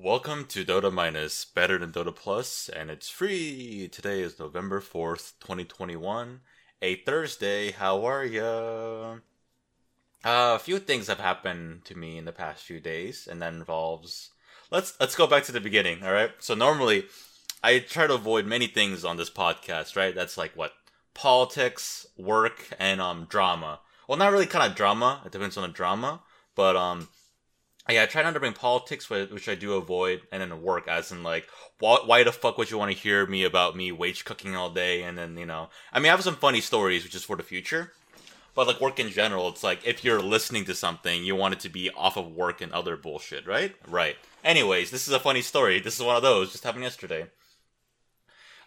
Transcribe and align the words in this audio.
Welcome 0.00 0.44
to 0.50 0.64
Dota 0.64 0.92
Minus, 0.92 1.44
better 1.44 1.76
than 1.76 1.90
Dota 1.90 2.14
Plus, 2.14 2.68
and 2.68 2.88
it's 2.88 3.10
free. 3.10 3.88
Today 3.88 4.20
is 4.20 4.38
November 4.38 4.80
4th, 4.80 5.32
2021, 5.40 6.38
a 6.80 6.94
Thursday. 6.94 7.72
How 7.72 8.04
are 8.06 8.24
ya? 8.24 9.16
Uh, 10.24 10.54
a 10.54 10.58
few 10.60 10.78
things 10.78 11.08
have 11.08 11.18
happened 11.18 11.84
to 11.86 11.96
me 11.98 12.16
in 12.16 12.26
the 12.26 12.32
past 12.32 12.62
few 12.62 12.78
days, 12.78 13.26
and 13.28 13.42
that 13.42 13.52
involves 13.52 14.30
let's 14.70 14.94
let's 15.00 15.16
go 15.16 15.26
back 15.26 15.42
to 15.42 15.52
the 15.52 15.60
beginning, 15.60 16.04
all 16.04 16.12
right? 16.12 16.30
So 16.38 16.54
normally 16.54 17.06
I 17.64 17.80
try 17.80 18.06
to 18.06 18.14
avoid 18.14 18.46
many 18.46 18.68
things 18.68 19.04
on 19.04 19.16
this 19.16 19.30
podcast, 19.30 19.96
right? 19.96 20.14
That's 20.14 20.38
like 20.38 20.52
what 20.54 20.74
politics, 21.12 22.06
work, 22.16 22.68
and 22.78 23.00
um 23.00 23.26
drama. 23.28 23.80
Well, 24.06 24.16
not 24.16 24.30
really 24.30 24.46
kind 24.46 24.70
of 24.70 24.76
drama. 24.76 25.22
It 25.26 25.32
depends 25.32 25.56
on 25.56 25.68
the 25.68 25.74
drama, 25.74 26.20
but 26.54 26.76
um 26.76 27.08
yeah, 27.94 28.02
I 28.02 28.06
try 28.06 28.22
not 28.22 28.34
to 28.34 28.40
bring 28.40 28.52
politics, 28.52 29.08
which 29.08 29.48
I 29.48 29.54
do 29.54 29.74
avoid, 29.74 30.20
and 30.30 30.42
then 30.42 30.62
work, 30.62 30.88
as 30.88 31.10
in 31.10 31.22
like, 31.22 31.48
why, 31.78 31.98
why 32.04 32.22
the 32.22 32.32
fuck 32.32 32.58
would 32.58 32.70
you 32.70 32.76
want 32.76 32.92
to 32.92 32.98
hear 32.98 33.26
me 33.26 33.44
about 33.44 33.76
me 33.76 33.92
wage 33.92 34.26
cooking 34.26 34.54
all 34.54 34.68
day? 34.70 35.02
And 35.02 35.16
then 35.16 35.38
you 35.38 35.46
know, 35.46 35.70
I 35.92 35.98
mean, 35.98 36.06
I 36.06 36.10
have 36.10 36.22
some 36.22 36.36
funny 36.36 36.60
stories, 36.60 37.02
which 37.04 37.14
is 37.14 37.24
for 37.24 37.36
the 37.36 37.42
future, 37.42 37.92
but 38.54 38.66
like 38.66 38.80
work 38.80 39.00
in 39.00 39.08
general, 39.08 39.48
it's 39.48 39.64
like 39.64 39.86
if 39.86 40.04
you're 40.04 40.20
listening 40.20 40.66
to 40.66 40.74
something, 40.74 41.24
you 41.24 41.34
want 41.34 41.54
it 41.54 41.60
to 41.60 41.70
be 41.70 41.90
off 41.90 42.18
of 42.18 42.32
work 42.32 42.60
and 42.60 42.72
other 42.72 42.96
bullshit, 42.96 43.46
right? 43.46 43.74
Right. 43.86 44.16
Anyways, 44.44 44.90
this 44.90 45.08
is 45.08 45.14
a 45.14 45.20
funny 45.20 45.42
story. 45.42 45.80
This 45.80 45.96
is 45.96 46.04
one 46.04 46.16
of 46.16 46.22
those 46.22 46.52
just 46.52 46.64
happened 46.64 46.84
yesterday. 46.84 47.26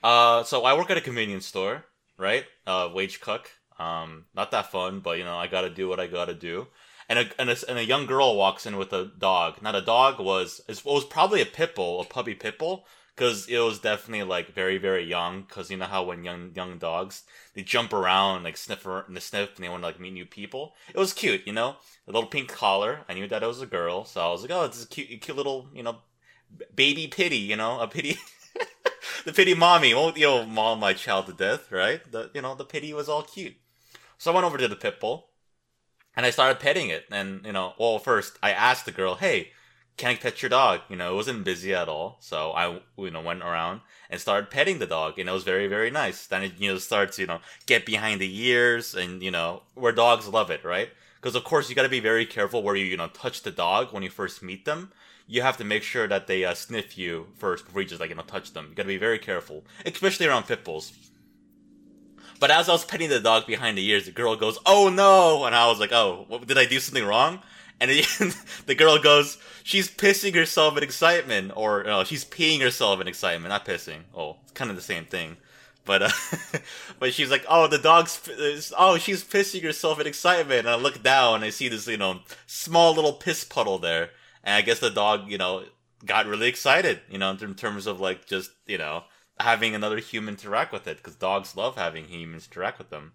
Uh, 0.04 0.44
so 0.44 0.64
I 0.64 0.74
work 0.74 0.90
at 0.90 0.98
a 0.98 1.02
convenience 1.02 1.46
store, 1.46 1.86
right? 2.18 2.46
Uh, 2.66 2.90
wage 2.92 3.22
cook. 3.22 3.52
Um, 3.78 4.26
not 4.34 4.50
that 4.52 4.72
fun, 4.72 5.00
but 5.00 5.20
you 5.20 5.24
know, 5.24 5.38
I 5.38 5.46
gotta 5.46 5.70
do 5.70 5.88
what 5.88 6.00
I 6.00 6.08
gotta 6.08 6.34
do 6.34 6.68
and 7.12 7.20
a, 7.20 7.42
and 7.42 7.50
a, 7.50 7.58
and 7.68 7.78
a 7.78 7.84
young 7.84 8.06
girl 8.06 8.38
walks 8.38 8.66
in 8.66 8.78
with 8.78 8.94
a 8.94 9.12
dog. 9.18 9.62
Now 9.62 9.74
the 9.74 9.82
dog 9.82 10.18
was 10.18 10.62
it 10.70 10.82
was 10.86 11.04
probably 11.04 11.42
a 11.42 11.46
pit 11.46 11.76
bull, 11.76 12.00
a 12.00 12.06
puppy 12.06 12.34
pit 12.34 12.58
bull, 12.58 12.86
because 13.14 13.50
it 13.50 13.60
was 13.60 13.80
definitely 13.80 14.24
like 14.24 14.54
very 14.54 14.78
very 14.78 15.04
young. 15.04 15.42
Because 15.42 15.70
you 15.70 15.76
know 15.76 15.88
how 15.88 16.04
when 16.04 16.24
young 16.24 16.54
young 16.56 16.78
dogs 16.78 17.24
they 17.54 17.64
jump 17.64 17.92
around 17.92 18.44
like 18.44 18.56
sniff 18.56 18.86
and 18.86 19.14
the 19.14 19.20
sniff 19.20 19.58
and 19.58 19.66
they 19.66 19.68
want 19.68 19.84
to 19.84 19.88
like 19.88 20.00
meet 20.00 20.14
new 20.14 20.26
people. 20.26 20.74
It 20.88 20.98
was 20.98 21.12
cute, 21.12 21.46
you 21.46 21.52
know, 21.52 21.76
a 22.08 22.12
little 22.12 22.30
pink 22.30 22.48
collar. 22.48 23.02
I 23.10 23.14
knew 23.14 23.28
that 23.28 23.44
it 23.44 23.48
was 23.48 23.62
a 23.62 23.66
girl, 23.66 24.06
so 24.06 24.22
I 24.22 24.32
was 24.32 24.44
like, 24.44 24.52
oh, 24.52 24.64
it's 24.64 24.82
a 24.82 24.88
cute 24.88 25.20
cute 25.20 25.36
little 25.36 25.68
you 25.74 25.84
know 25.84 25.98
baby 26.74 27.08
pity, 27.08 27.40
you 27.40 27.58
know, 27.58 27.82
a 27.82 27.90
pity. 27.90 28.18
the 29.26 29.34
pity 29.34 29.54
mommy 29.54 29.94
won't 29.94 30.16
you 30.16 30.28
know 30.28 30.46
maul 30.46 30.78
my 30.78 30.94
child 30.94 31.26
to 31.26 31.34
death, 31.34 31.74
right? 31.74 32.10
The 32.10 32.32
you 32.34 32.42
know 32.42 32.56
the 32.56 32.64
pity 32.64 32.94
was 32.94 33.10
all 33.10 33.24
cute. 33.24 33.56
So 34.18 34.32
I 34.32 34.36
went 34.36 34.46
over 34.46 34.58
to 34.58 34.70
the 34.70 34.78
pit 34.78 35.02
bull 35.02 35.31
and 36.16 36.26
I 36.26 36.30
started 36.30 36.60
petting 36.60 36.90
it. 36.90 37.06
And 37.12 37.46
you 37.46 37.52
know, 37.52 37.74
well, 37.80 38.00
first 38.00 38.38
I 38.42 38.52
asked 38.52 38.86
the 38.86 38.92
girl, 38.92 39.16
"Hey, 39.16 39.52
can 39.98 40.12
I 40.12 40.16
pet 40.16 40.42
your 40.42 40.50
dog?" 40.50 40.82
You 40.90 40.96
know, 40.96 41.14
it 41.14 41.16
wasn't 41.16 41.44
busy 41.44 41.74
at 41.74 41.90
all, 41.90 42.18
so 42.20 42.52
I 42.52 42.82
you 42.98 43.12
know 43.12 43.22
went 43.22 43.44
around 43.44 43.82
and 44.10 44.20
started 44.20 44.50
petting 44.50 44.80
the 44.80 44.88
dog, 44.88 45.20
and 45.20 45.30
it 45.30 45.32
was 45.32 45.44
very 45.44 45.68
very 45.68 45.92
nice. 45.92 46.28
Then 46.28 46.44
it 46.44 46.54
you 46.60 46.72
know 46.72 46.78
starts 46.78 47.20
you 47.20 47.28
know 47.28 47.40
get 47.66 47.86
behind 47.86 48.22
the 48.22 48.40
ears, 48.42 48.94
and 48.96 49.22
you 49.24 49.32
know 49.32 49.64
where 49.76 49.92
dogs 49.94 50.28
love 50.28 50.50
it, 50.50 50.64
right? 50.64 50.90
Because 51.16 51.36
of 51.36 51.44
course 51.44 51.70
you 51.70 51.76
got 51.76 51.84
to 51.84 51.90
be 51.90 52.00
very 52.00 52.26
careful 52.26 52.64
where 52.64 52.76
you 52.76 52.86
you 52.86 52.98
know 52.98 53.08
touch 53.08 53.44
the 53.44 53.52
dog 53.52 53.94
when 53.94 54.04
you 54.04 54.10
first 54.10 54.44
meet 54.44 54.66
them. 54.66 54.92
You 55.28 55.44
have 55.44 55.58
to 55.58 55.64
make 55.64 55.84
sure 55.84 56.08
that 56.08 56.28
they 56.28 56.44
uh, 56.44 56.54
sniff 56.54 56.98
you 56.98 57.28
first 57.38 57.66
before 57.66 57.82
you 57.82 57.88
just 57.88 58.02
like 58.02 58.10
you 58.10 58.16
know 58.16 58.24
touch 58.24 58.54
them. 58.54 58.68
You 58.70 58.76
got 58.76 58.84
to 58.84 58.88
be 58.88 58.98
very 58.98 59.20
careful, 59.20 59.64
especially 59.86 60.28
around 60.28 60.44
pit 60.44 60.64
bulls 60.66 60.92
but 62.42 62.50
as 62.50 62.68
I 62.68 62.72
was 62.72 62.84
petting 62.84 63.10
the 63.10 63.20
dog 63.20 63.46
behind 63.46 63.78
the 63.78 63.88
ears, 63.88 64.06
the 64.06 64.12
girl 64.12 64.36
goes, 64.36 64.58
"Oh 64.66 64.90
no!" 64.90 65.46
And 65.46 65.56
I 65.56 65.68
was 65.68 65.80
like, 65.80 65.94
"Oh, 65.94 66.26
what, 66.28 66.48
did 66.48 66.58
I 66.58 66.66
do 66.66 66.80
something 66.80 67.06
wrong?" 67.06 67.40
And 67.80 67.92
the 68.66 68.76
girl 68.76 68.98
goes, 68.98 69.38
"She's 69.64 69.90
pissing 69.90 70.34
herself 70.34 70.76
in 70.76 70.84
excitement, 70.84 71.54
or 71.56 71.84
no, 71.84 72.04
she's 72.04 72.26
peeing 72.26 72.60
herself 72.60 73.00
in 73.00 73.08
excitement, 73.08 73.50
not 73.50 73.64
pissing. 73.64 74.02
Oh, 74.16 74.38
it's 74.42 74.54
kind 74.54 74.72
of 74.72 74.76
the 74.76 74.82
same 74.82 75.06
thing." 75.06 75.38
But 75.86 76.02
uh, 76.02 76.10
but 77.00 77.14
she's 77.14 77.30
like, 77.30 77.46
"Oh, 77.48 77.68
the 77.68 77.78
dog's 77.78 78.20
oh, 78.76 78.98
she's 78.98 79.24
pissing 79.24 79.62
herself 79.62 80.00
in 80.00 80.08
excitement." 80.08 80.62
And 80.62 80.70
I 80.70 80.76
look 80.76 81.04
down, 81.04 81.36
and 81.36 81.44
I 81.46 81.52
see 81.52 81.70
this 81.70 81.88
you 81.88 81.98
know 81.98 82.22
small 82.48 82.96
little 82.96 83.14
piss 83.14 83.44
puddle 83.44 83.78
there, 83.78 84.10
and 84.44 84.56
I 84.56 84.62
guess 84.62 84.80
the 84.80 84.90
dog 84.90 85.30
you 85.30 85.38
know 85.38 85.66
got 86.08 86.26
really 86.26 86.48
excited, 86.48 87.02
you 87.08 87.20
know, 87.20 87.30
in 87.30 87.54
terms 87.54 87.86
of 87.86 88.00
like 88.00 88.26
just 88.26 88.50
you 88.66 88.80
know 88.80 89.04
having 89.44 89.76
another 89.76 89.98
human 90.00 90.36
interact 90.36 90.72
with 90.72 90.88
it 90.88 90.98
because 90.98 91.16
dogs 91.16 91.56
love 91.56 91.76
having 91.76 92.06
humans 92.06 92.48
interact 92.50 92.78
with 92.78 92.90
them. 92.90 93.14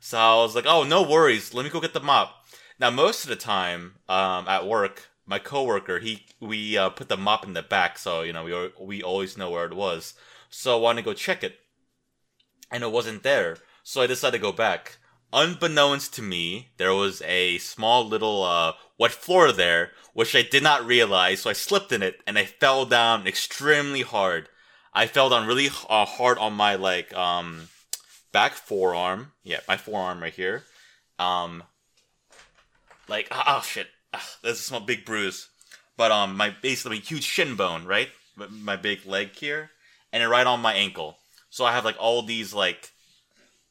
So 0.00 0.18
I 0.18 0.34
was 0.36 0.54
like, 0.54 0.66
oh, 0.66 0.82
no 0.82 1.02
worries. 1.02 1.52
Let 1.52 1.64
me 1.64 1.70
go 1.70 1.80
get 1.80 1.92
the 1.92 2.00
mop. 2.00 2.44
Now, 2.78 2.90
most 2.90 3.24
of 3.24 3.28
the 3.28 3.36
time 3.36 3.96
um, 4.08 4.48
at 4.48 4.66
work, 4.66 5.10
my 5.26 5.38
coworker 5.38 6.00
he 6.00 6.26
we 6.40 6.76
uh, 6.76 6.90
put 6.90 7.08
the 7.08 7.16
mop 7.16 7.46
in 7.46 7.52
the 7.52 7.62
back, 7.62 7.98
so 7.98 8.22
you 8.22 8.32
know 8.32 8.44
we 8.44 8.70
we 8.80 9.02
always 9.02 9.38
know 9.38 9.50
where 9.50 9.66
it 9.66 9.74
was. 9.74 10.14
So 10.48 10.76
I 10.76 10.80
wanted 10.80 11.02
to 11.02 11.04
go 11.04 11.14
check 11.14 11.44
it, 11.44 11.60
and 12.70 12.82
it 12.82 12.90
wasn't 12.90 13.22
there. 13.22 13.58
So 13.84 14.02
I 14.02 14.06
decided 14.08 14.38
to 14.38 14.42
go 14.42 14.52
back. 14.52 14.98
Unbeknownst 15.32 16.12
to 16.14 16.22
me, 16.22 16.70
there 16.76 16.92
was 16.92 17.22
a 17.22 17.58
small 17.58 18.04
little 18.04 18.42
uh, 18.42 18.72
wet 18.98 19.12
floor 19.12 19.52
there, 19.52 19.92
which 20.12 20.34
I 20.34 20.42
did 20.42 20.64
not 20.64 20.84
realize. 20.84 21.42
So 21.42 21.50
I 21.50 21.52
slipped 21.52 21.92
in 21.92 22.02
it 22.02 22.20
and 22.26 22.36
I 22.36 22.44
fell 22.44 22.84
down 22.84 23.28
extremely 23.28 24.02
hard. 24.02 24.48
I 25.00 25.06
fell 25.06 25.30
down 25.30 25.46
really 25.46 25.70
uh, 25.88 26.04
hard 26.04 26.36
on 26.36 26.52
my 26.52 26.74
like 26.74 27.16
um 27.16 27.68
back 28.32 28.52
forearm. 28.52 29.32
Yeah, 29.42 29.60
my 29.66 29.78
forearm 29.78 30.22
right 30.22 30.34
here. 30.34 30.64
Um, 31.18 31.62
like 33.08 33.26
oh, 33.30 33.62
shit, 33.64 33.86
Ugh, 34.12 34.20
that's 34.42 34.60
a 34.60 34.62
small 34.62 34.80
big 34.80 35.06
bruise. 35.06 35.48
But 35.96 36.12
um, 36.12 36.36
my 36.36 36.50
basically 36.50 36.98
huge 36.98 37.24
shin 37.24 37.56
bone, 37.56 37.86
right? 37.86 38.10
My 38.50 38.76
big 38.76 39.06
leg 39.06 39.30
here, 39.34 39.70
and 40.12 40.22
then 40.22 40.28
right 40.28 40.46
on 40.46 40.60
my 40.60 40.74
ankle. 40.74 41.16
So 41.48 41.64
I 41.64 41.72
have 41.72 41.86
like 41.86 41.96
all 41.98 42.20
these 42.20 42.52
like 42.52 42.90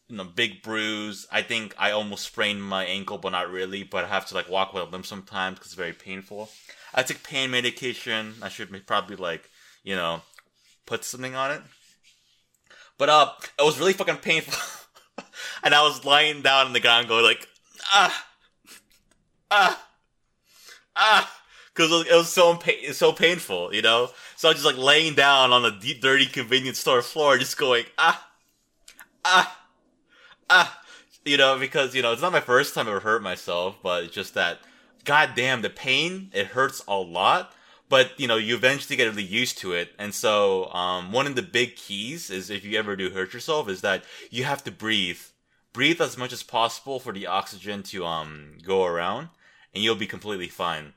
you 0.08 0.18
know 0.18 0.24
big 0.24 0.64
bruise. 0.64 1.28
I 1.32 1.44
think 1.44 1.76
I 1.78 1.92
almost 1.92 2.26
sprained 2.26 2.64
my 2.64 2.86
ankle, 2.86 3.20
but 3.20 3.34
not 3.34 3.52
really. 3.52 3.84
But 3.84 4.06
I 4.06 4.08
have 4.08 4.26
to 4.30 4.34
like 4.34 4.50
walk 4.50 4.74
with 4.74 4.82
a 4.82 4.86
limp 4.88 5.06
sometimes 5.06 5.60
because 5.60 5.74
it's 5.74 5.76
very 5.76 5.94
painful. 5.94 6.50
I 6.92 7.04
take 7.04 7.22
pain 7.22 7.52
medication. 7.52 8.34
I 8.42 8.50
should 8.50 8.88
probably 8.88 9.16
like 9.16 9.52
you 9.84 9.96
know 9.96 10.24
put 10.86 11.04
something 11.04 11.36
on 11.36 11.52
it. 11.52 11.62
But 12.98 13.10
uh, 13.10 13.32
it 13.58 13.64
was 13.64 13.80
really 13.80 13.94
fucking 13.94 14.18
painful, 14.18 14.54
and 15.64 15.74
I 15.74 15.82
was 15.84 16.04
lying 16.04 16.42
down 16.42 16.68
on 16.68 16.74
the 16.74 16.80
ground 16.80 17.08
going 17.08 17.24
like 17.24 17.48
ah 17.94 18.26
ah 19.50 19.86
ah 20.96 21.40
because 21.74 22.06
it 22.06 22.14
was 22.14 22.32
so 22.32 22.60
so 22.92 23.14
painful, 23.14 23.74
you 23.74 23.82
know. 23.82 24.10
So 24.36 24.50
I 24.50 24.52
was 24.52 24.62
just 24.62 24.66
like 24.66 24.84
laying 24.84 25.16
down 25.16 25.52
on 25.52 25.62
the 25.64 25.72
deep, 25.72 26.02
dirty 26.02 26.26
convenience 26.26 26.80
store 26.80 27.02
floor, 27.02 27.38
just 27.38 27.58
going 27.58 27.86
ah 27.98 28.28
ah 29.24 29.58
ah, 30.50 30.82
you 31.24 31.38
know, 31.38 31.58
because 31.58 31.96
you 31.96 32.02
know 32.02 32.12
it's 32.12 32.22
not 32.22 32.34
my 32.34 32.42
first 32.42 32.74
time 32.74 32.88
I 32.88 32.92
ever 32.92 33.00
hurt 33.00 33.24
myself, 33.24 33.78
but 33.82 34.04
it's 34.04 34.14
just 34.14 34.34
that 34.34 34.60
goddamn 35.06 35.62
the 35.62 35.70
pain 35.70 36.30
it 36.34 36.48
hurts 36.48 36.84
a 36.88 36.98
lot 36.98 37.54
but 37.90 38.12
you 38.18 38.28
know 38.28 38.38
you 38.38 38.56
eventually 38.56 38.96
get 38.96 39.06
really 39.06 39.24
used 39.24 39.58
to 39.60 39.74
it. 39.74 39.92
And 39.98 40.14
so 40.14 40.72
um, 40.72 41.12
one 41.12 41.28
of 41.28 41.36
the 41.36 41.42
big 41.42 41.76
keys 41.76 42.30
is 42.30 42.50
if 42.50 42.64
you 42.64 42.78
ever 42.78 42.96
do 42.96 43.10
hurt 43.10 43.34
yourself 43.34 43.68
is 43.68 43.82
that 43.82 44.04
you 44.30 44.44
have 44.44 44.64
to 44.64 44.72
breathe. 44.72 45.20
Breathe 45.74 46.02
as 46.02 46.18
much 46.18 46.34
as 46.34 46.42
possible 46.42 47.00
for 47.00 47.14
the 47.14 47.28
oxygen 47.28 47.84
to 47.84 48.06
um, 48.06 48.58
go 48.64 48.86
around 48.86 49.30
and 49.74 49.84
you'll 49.84 49.96
be 49.96 50.08
completely 50.08 50.48
fine. 50.48 50.94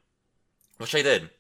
Which 0.79 0.95
i 0.95 1.03
did. 1.03 1.31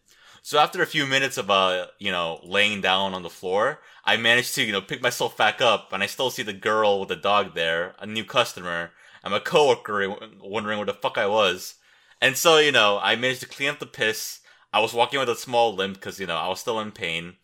So 0.42 0.58
after 0.58 0.82
a 0.82 0.86
few 0.86 1.06
minutes 1.06 1.38
of 1.38 1.50
uh 1.50 1.86
you 1.98 2.10
know 2.10 2.40
laying 2.42 2.80
down 2.80 3.14
on 3.14 3.22
the 3.22 3.30
floor 3.30 3.80
i 4.04 4.16
managed 4.16 4.54
to 4.54 4.62
you 4.62 4.72
know 4.72 4.80
pick 4.80 5.00
myself 5.02 5.36
back 5.36 5.60
up 5.60 5.92
and 5.92 6.02
i 6.02 6.06
still 6.06 6.30
see 6.30 6.42
the 6.42 6.52
girl 6.52 6.98
with 6.98 7.08
the 7.08 7.16
dog 7.16 7.54
there 7.54 7.94
a 7.98 8.06
new 8.06 8.24
customer. 8.24 8.90
And 9.24 9.32
my 9.32 9.38
coworker 9.38 10.16
wondering 10.42 10.78
where 10.78 10.86
the 10.86 10.94
fuck 10.94 11.16
i 11.16 11.26
was. 11.26 11.76
And 12.20 12.36
so 12.36 12.58
you 12.58 12.72
know 12.72 12.98
i 13.02 13.16
managed 13.16 13.40
to 13.42 13.48
clean 13.48 13.70
up 13.70 13.78
the 13.78 13.86
piss 13.86 14.40
I 14.72 14.80
was 14.80 14.94
walking 14.94 15.20
with 15.20 15.28
a 15.28 15.36
small 15.36 15.74
limp 15.74 15.94
because 15.94 16.18
you 16.20 16.26
know 16.26 16.36
I 16.36 16.48
was 16.48 16.60
still 16.60 16.80
in 16.80 16.92
pain, 16.92 17.36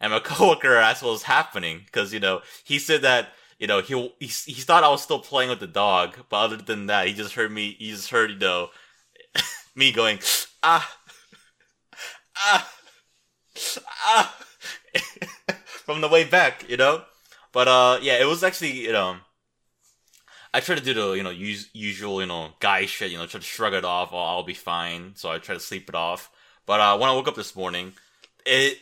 and 0.00 0.12
my 0.12 0.18
coworker 0.24 0.76
asked 0.76 1.02
what 1.02 1.12
was 1.12 1.24
happening 1.24 1.82
because 1.86 2.12
you 2.12 2.20
know 2.20 2.42
he 2.64 2.78
said 2.78 3.02
that 3.02 3.30
you 3.58 3.66
know 3.66 3.80
he, 3.80 4.12
he 4.18 4.26
he 4.26 4.60
thought 4.60 4.84
I 4.84 4.88
was 4.90 5.02
still 5.02 5.20
playing 5.20 5.50
with 5.50 5.60
the 5.60 5.66
dog, 5.66 6.16
but 6.28 6.36
other 6.36 6.56
than 6.56 6.86
that, 6.86 7.06
he 7.06 7.14
just 7.14 7.34
heard 7.34 7.52
me. 7.52 7.76
He 7.78 7.90
just 7.90 8.10
heard 8.10 8.30
you 8.30 8.38
know 8.38 8.70
me 9.74 9.92
going 9.92 10.18
ah 10.62 10.96
ah 12.36 12.72
ah 14.04 14.36
from 15.64 16.00
the 16.00 16.08
way 16.08 16.24
back, 16.24 16.68
you 16.68 16.76
know. 16.76 17.02
But 17.52 17.68
uh, 17.68 17.98
yeah, 18.02 18.20
it 18.20 18.26
was 18.26 18.42
actually 18.42 18.72
you 18.72 18.92
know. 18.92 19.16
I 20.54 20.60
try 20.60 20.74
to 20.74 20.82
do 20.82 20.94
the 20.94 21.12
you 21.12 21.22
know 21.22 21.30
use, 21.30 21.68
usual 21.72 22.20
you 22.20 22.26
know 22.26 22.50
guy 22.60 22.86
shit 22.86 23.10
you 23.10 23.18
know 23.18 23.26
try 23.26 23.40
to 23.40 23.46
shrug 23.46 23.74
it 23.74 23.84
off. 23.84 24.10
Oh, 24.12 24.18
I'll 24.18 24.42
be 24.42 24.54
fine. 24.54 25.12
So 25.14 25.30
I 25.30 25.38
try 25.38 25.54
to 25.54 25.60
sleep 25.60 25.88
it 25.88 25.94
off. 25.94 26.30
But 26.66 26.80
uh, 26.80 26.98
when 26.98 27.10
I 27.10 27.12
woke 27.12 27.28
up 27.28 27.34
this 27.34 27.56
morning, 27.56 27.92
it 28.46 28.78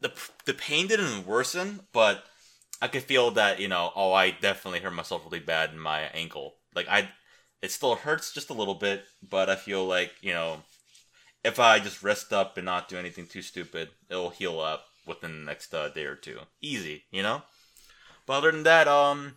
the 0.00 0.12
the 0.44 0.54
pain 0.54 0.86
didn't 0.86 1.26
worsen, 1.26 1.80
but 1.92 2.24
I 2.82 2.88
could 2.88 3.02
feel 3.02 3.30
that 3.32 3.60
you 3.60 3.68
know, 3.68 3.92
oh, 3.94 4.12
I 4.12 4.30
definitely 4.30 4.80
hurt 4.80 4.94
myself 4.94 5.22
really 5.24 5.44
bad 5.44 5.70
in 5.70 5.78
my 5.78 6.02
ankle. 6.14 6.54
Like 6.74 6.88
I, 6.88 7.08
it 7.62 7.70
still 7.70 7.96
hurts 7.96 8.32
just 8.32 8.50
a 8.50 8.54
little 8.54 8.74
bit, 8.74 9.04
but 9.28 9.50
I 9.50 9.56
feel 9.56 9.86
like 9.86 10.12
you 10.22 10.32
know, 10.32 10.62
if 11.44 11.58
I 11.58 11.78
just 11.78 12.02
rest 12.02 12.32
up 12.32 12.56
and 12.56 12.64
not 12.64 12.88
do 12.88 12.98
anything 12.98 13.26
too 13.26 13.42
stupid, 13.42 13.90
it'll 14.08 14.30
heal 14.30 14.60
up 14.60 14.86
within 15.06 15.40
the 15.40 15.46
next 15.50 15.74
uh, 15.74 15.88
day 15.88 16.04
or 16.04 16.16
two. 16.16 16.38
Easy, 16.62 17.04
you 17.10 17.22
know. 17.22 17.42
But 18.26 18.34
other 18.34 18.52
than 18.52 18.62
that, 18.62 18.86
um, 18.88 19.36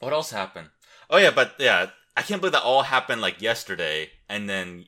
what 0.00 0.12
else 0.12 0.30
happened? 0.30 0.68
Oh 1.08 1.18
yeah, 1.18 1.30
but 1.30 1.54
yeah, 1.58 1.90
I 2.16 2.22
can't 2.22 2.40
believe 2.40 2.52
that 2.52 2.62
all 2.62 2.82
happened 2.82 3.20
like 3.20 3.40
yesterday, 3.40 4.10
and 4.28 4.48
then 4.48 4.86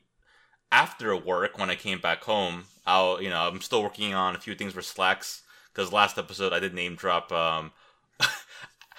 after 0.71 1.15
work 1.15 1.57
when 1.57 1.69
I 1.69 1.75
came 1.75 1.99
back 1.99 2.23
home, 2.23 2.65
I'll 2.85 3.21
you 3.21 3.29
know 3.29 3.47
I'm 3.47 3.61
still 3.61 3.83
working 3.83 4.13
on 4.13 4.35
a 4.35 4.39
few 4.39 4.55
things 4.55 4.73
for 4.73 4.81
Slacks 4.81 5.43
because 5.73 5.91
last 5.91 6.17
episode 6.17 6.53
I 6.53 6.59
did 6.59 6.73
name 6.73 6.95
drop 6.95 7.31
um. 7.31 7.71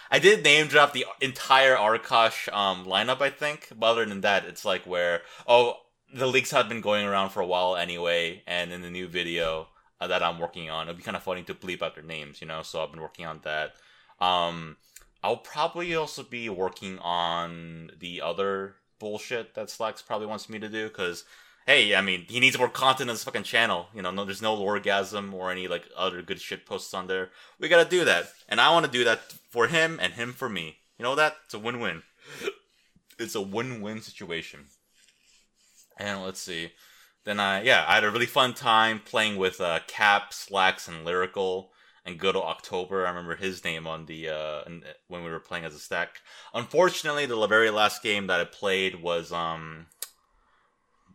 I 0.09 0.21
did 0.21 0.45
name 0.45 0.69
drop 0.69 0.93
the 0.93 1.05
entire 1.21 1.75
Arkosh 1.75 2.53
um, 2.55 2.85
lineup, 2.85 3.21
I 3.21 3.31
think. 3.31 3.71
But 3.77 3.87
other 3.87 4.05
than 4.05 4.21
that, 4.21 4.45
it's 4.45 4.65
like 4.65 4.87
where 4.87 5.23
oh 5.47 5.79
the 6.15 6.27
leaks 6.27 6.51
had 6.51 6.69
been 6.69 6.81
going 6.81 7.07
around 7.07 7.31
for 7.31 7.41
a 7.41 7.47
while 7.47 7.77
anyway, 7.77 8.43
and 8.47 8.73
in 8.73 8.83
the 8.83 8.91
new 8.91 9.09
video 9.09 9.69
uh, 10.01 10.07
that 10.07 10.23
I'm 10.23 10.39
working 10.39 10.71
on, 10.71 10.87
it'd 10.87 10.97
be 10.97 11.03
kind 11.03 11.17
of 11.17 11.23
funny 11.23 11.43
to 11.45 11.55
bleep 11.55 11.83
out 11.83 11.95
their 11.95 12.05
names, 12.05 12.41
you 12.41 12.47
know. 12.47 12.63
So 12.63 12.83
I've 12.83 12.91
been 12.91 13.01
working 13.01 13.27
on 13.27 13.41
that. 13.43 13.75
Um, 14.21 14.77
I'll 15.23 15.37
probably 15.37 15.95
also 15.95 16.23
be 16.23 16.49
working 16.49 16.99
on 17.01 17.91
the 17.99 18.23
other 18.23 18.77
bullshit 18.99 19.55
that 19.55 19.71
Slacks 19.71 20.03
probably 20.03 20.27
wants 20.27 20.49
me 20.49 20.59
to 20.59 20.69
do 20.69 20.89
because 20.89 21.25
hey, 21.67 21.95
I 21.95 22.01
mean, 22.01 22.25
he 22.29 22.41
needs 22.41 22.59
more 22.59 22.69
content 22.69 23.11
on 23.11 23.15
his 23.15 23.25
fucking 23.25 23.43
channel. 23.43 23.89
You 23.95 24.01
know, 24.01 24.11
no, 24.11 24.25
there's 24.25 24.43
no 24.43 24.57
orgasm 24.57 25.35
or 25.35 25.51
any 25.51 25.69
like 25.69 25.85
other 25.97 26.23
good 26.23 26.41
shit 26.41 26.65
posts 26.65 26.95
on 26.95 27.09
there. 27.09 27.31
We 27.59 27.69
gotta 27.69 27.89
do 27.89 28.05
that, 28.05 28.33
and 28.49 28.61
I 28.61 28.71
want 28.71 28.87
to 28.87 28.93
do 28.93 29.05
that 29.05 29.33
for 29.51 29.67
him 29.67 29.99
and 30.01 30.15
him 30.15 30.33
for 30.33 30.49
me. 30.49 30.77
You 30.99 31.03
know 31.03 31.15
that? 31.17 31.37
It's 31.45 31.55
a 31.55 31.59
win-win. 31.59 32.03
It's 33.19 33.35
a 33.35 33.43
win-win 33.43 34.01
situation. 34.01 34.67
And 35.99 36.23
let's 36.23 36.41
see. 36.41 36.73
Then 37.25 37.41
I 37.41 37.63
yeah, 37.63 37.85
I 37.89 37.95
had 37.95 38.05
a 38.05 38.11
really 38.11 38.27
fun 38.27 38.55
time 38.55 39.01
playing 39.05 39.37
with 39.37 39.61
uh, 39.61 39.81
Cap, 39.89 40.33
Slacks, 40.33 40.87
and 40.87 41.05
Lyrical 41.05 41.73
and 42.05 42.19
good 42.19 42.37
October. 42.37 43.05
I 43.05 43.09
remember 43.11 43.35
his 43.35 43.65
name 43.65 43.87
on 43.87 44.07
the 44.07 44.29
uh, 44.29 44.63
when 45.09 45.25
we 45.25 45.31
were 45.31 45.41
playing 45.41 45.65
as 45.65 45.75
a 45.75 45.79
stack. 45.79 46.21
Unfortunately, 46.55 47.27
the 47.27 47.47
very 47.49 47.71
last 47.71 48.03
game 48.03 48.29
that 48.29 48.41
I 48.41 48.45
played 48.45 49.03
was 49.03 49.33
um 49.33 49.87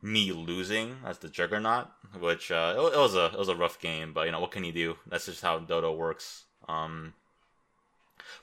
me 0.02 0.32
losing 0.32 0.98
as 1.06 1.20
the 1.20 1.30
Juggernaut, 1.30 1.88
which 2.20 2.52
uh, 2.52 2.74
it, 2.78 2.96
it, 2.96 2.98
was 2.98 3.16
a 3.16 3.26
it 3.26 3.38
was 3.38 3.50
a 3.50 3.56
rough 3.56 3.80
game, 3.80 4.14
but 4.14 4.26
you 4.26 4.32
know 4.32 4.40
what 4.40 4.52
can 4.52 4.64
you 4.64 4.72
do? 4.72 4.98
That's 5.08 5.28
just 5.28 5.42
how 5.42 5.60
Dota 5.60 5.96
works. 5.96 6.46
Um, 6.68 7.14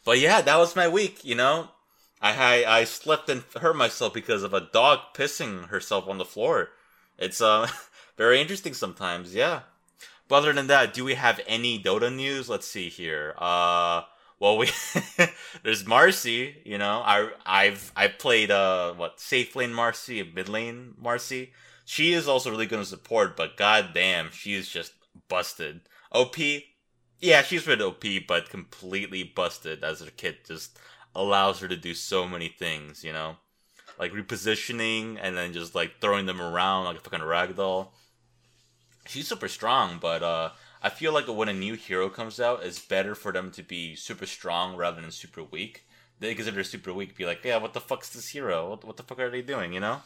but 0.05 0.19
yeah, 0.19 0.40
that 0.40 0.56
was 0.56 0.76
my 0.76 0.88
week. 0.88 1.25
You 1.25 1.34
know, 1.34 1.69
I, 2.20 2.64
I 2.64 2.78
I 2.81 2.84
slept 2.84 3.28
and 3.28 3.44
hurt 3.56 3.76
myself 3.76 4.14
because 4.14 4.43
of 4.43 4.55
a 4.55 4.69
dog 4.72 5.00
pissing 5.14 5.69
herself 5.69 6.08
on 6.08 6.19
the 6.19 6.25
floor. 6.25 6.70
It's 7.19 7.40
uh 7.40 7.69
very 8.16 8.40
interesting 8.40 8.75
sometimes. 8.75 9.34
Yeah. 9.34 9.62
But 10.28 10.37
other 10.37 10.52
than 10.52 10.66
that, 10.66 10.93
do 10.93 11.05
we 11.05 11.14
have 11.14 11.40
any 11.46 11.82
Dota 11.82 12.14
news? 12.14 12.49
Let's 12.49 12.66
see 12.66 12.88
here. 12.88 13.34
Uh 13.38 14.02
well 14.40 14.56
we 14.56 14.67
there's 15.62 15.85
Marci, 15.85 16.55
you 16.64 16.79
know. 16.79 17.02
I 17.05 17.31
I've 17.46 17.93
I 17.96 18.08
played 18.08 18.50
uh 18.50 18.94
what 18.94 19.20
safe 19.20 19.55
lane 19.56 19.73
Marci, 19.73 20.35
mid 20.35 20.49
lane 20.49 20.94
Marci. 21.02 21.50
She 21.85 22.12
is 22.12 22.29
also 22.29 22.50
really 22.50 22.67
good 22.67 22.81
in 22.81 22.85
support, 22.85 23.37
but 23.37 23.56
goddamn, 23.56 24.31
she 24.32 24.55
is 24.55 24.69
just 24.69 24.93
busted. 25.29 25.81
OP, 26.12 26.37
yeah, 27.20 27.43
she's 27.43 27.67
really 27.67 27.82
OP, 27.82 28.05
but 28.26 28.50
completely 28.50 29.23
busted 29.23 29.82
as 29.82 30.00
her 30.00 30.11
kit 30.17 30.44
just 30.46 30.79
allows 31.14 31.61
her 31.61 31.69
to 31.69 31.76
do 31.76 31.94
so 31.94 32.29
many 32.29 32.49
things, 32.49 33.02
you 33.02 33.12
know? 33.12 33.37
Like 33.99 34.12
repositioning 34.12 35.19
and 35.20 35.37
then 35.37 35.52
just 35.52 35.75
like 35.75 36.00
throwing 36.00 36.26
them 36.26 36.41
around 36.41 36.84
like 36.84 36.99
a 36.99 37.00
fucking 37.00 37.20
ragdoll. 37.20 37.88
She's 39.06 39.26
super 39.26 39.49
strong, 39.49 39.99
but 39.99 40.23
uh 40.23 40.50
I 40.83 40.89
feel 40.91 41.13
like 41.13 41.27
when 41.27 41.49
a 41.49 41.53
new 41.53 41.75
hero 41.75 42.09
comes 42.09 42.41
out, 42.41 42.63
it's 42.63 42.79
better 42.79 43.15
for 43.15 43.33
them 43.33 43.51
to 43.53 43.63
be 43.63 43.97
super 43.97 44.27
strong 44.27 44.77
rather 44.77 45.01
than 45.01 45.11
super 45.11 45.43
weak. 45.43 45.85
Because 46.21 46.47
if 46.47 46.55
they're 46.55 46.65
super 46.65 46.93
weak, 46.93 47.17
be 47.17 47.27
like, 47.27 47.45
yeah, 47.45 47.59
what 47.59 47.75
the 47.75 47.81
fuck's 47.81 48.09
this 48.11 48.29
hero? 48.29 48.71
What, 48.71 48.85
what 48.85 48.97
the 48.97 49.03
fuck 49.03 49.21
are 49.21 49.31
they 49.31 49.43
doing, 49.43 49.73
you 49.73 49.81
know? 49.81 50.03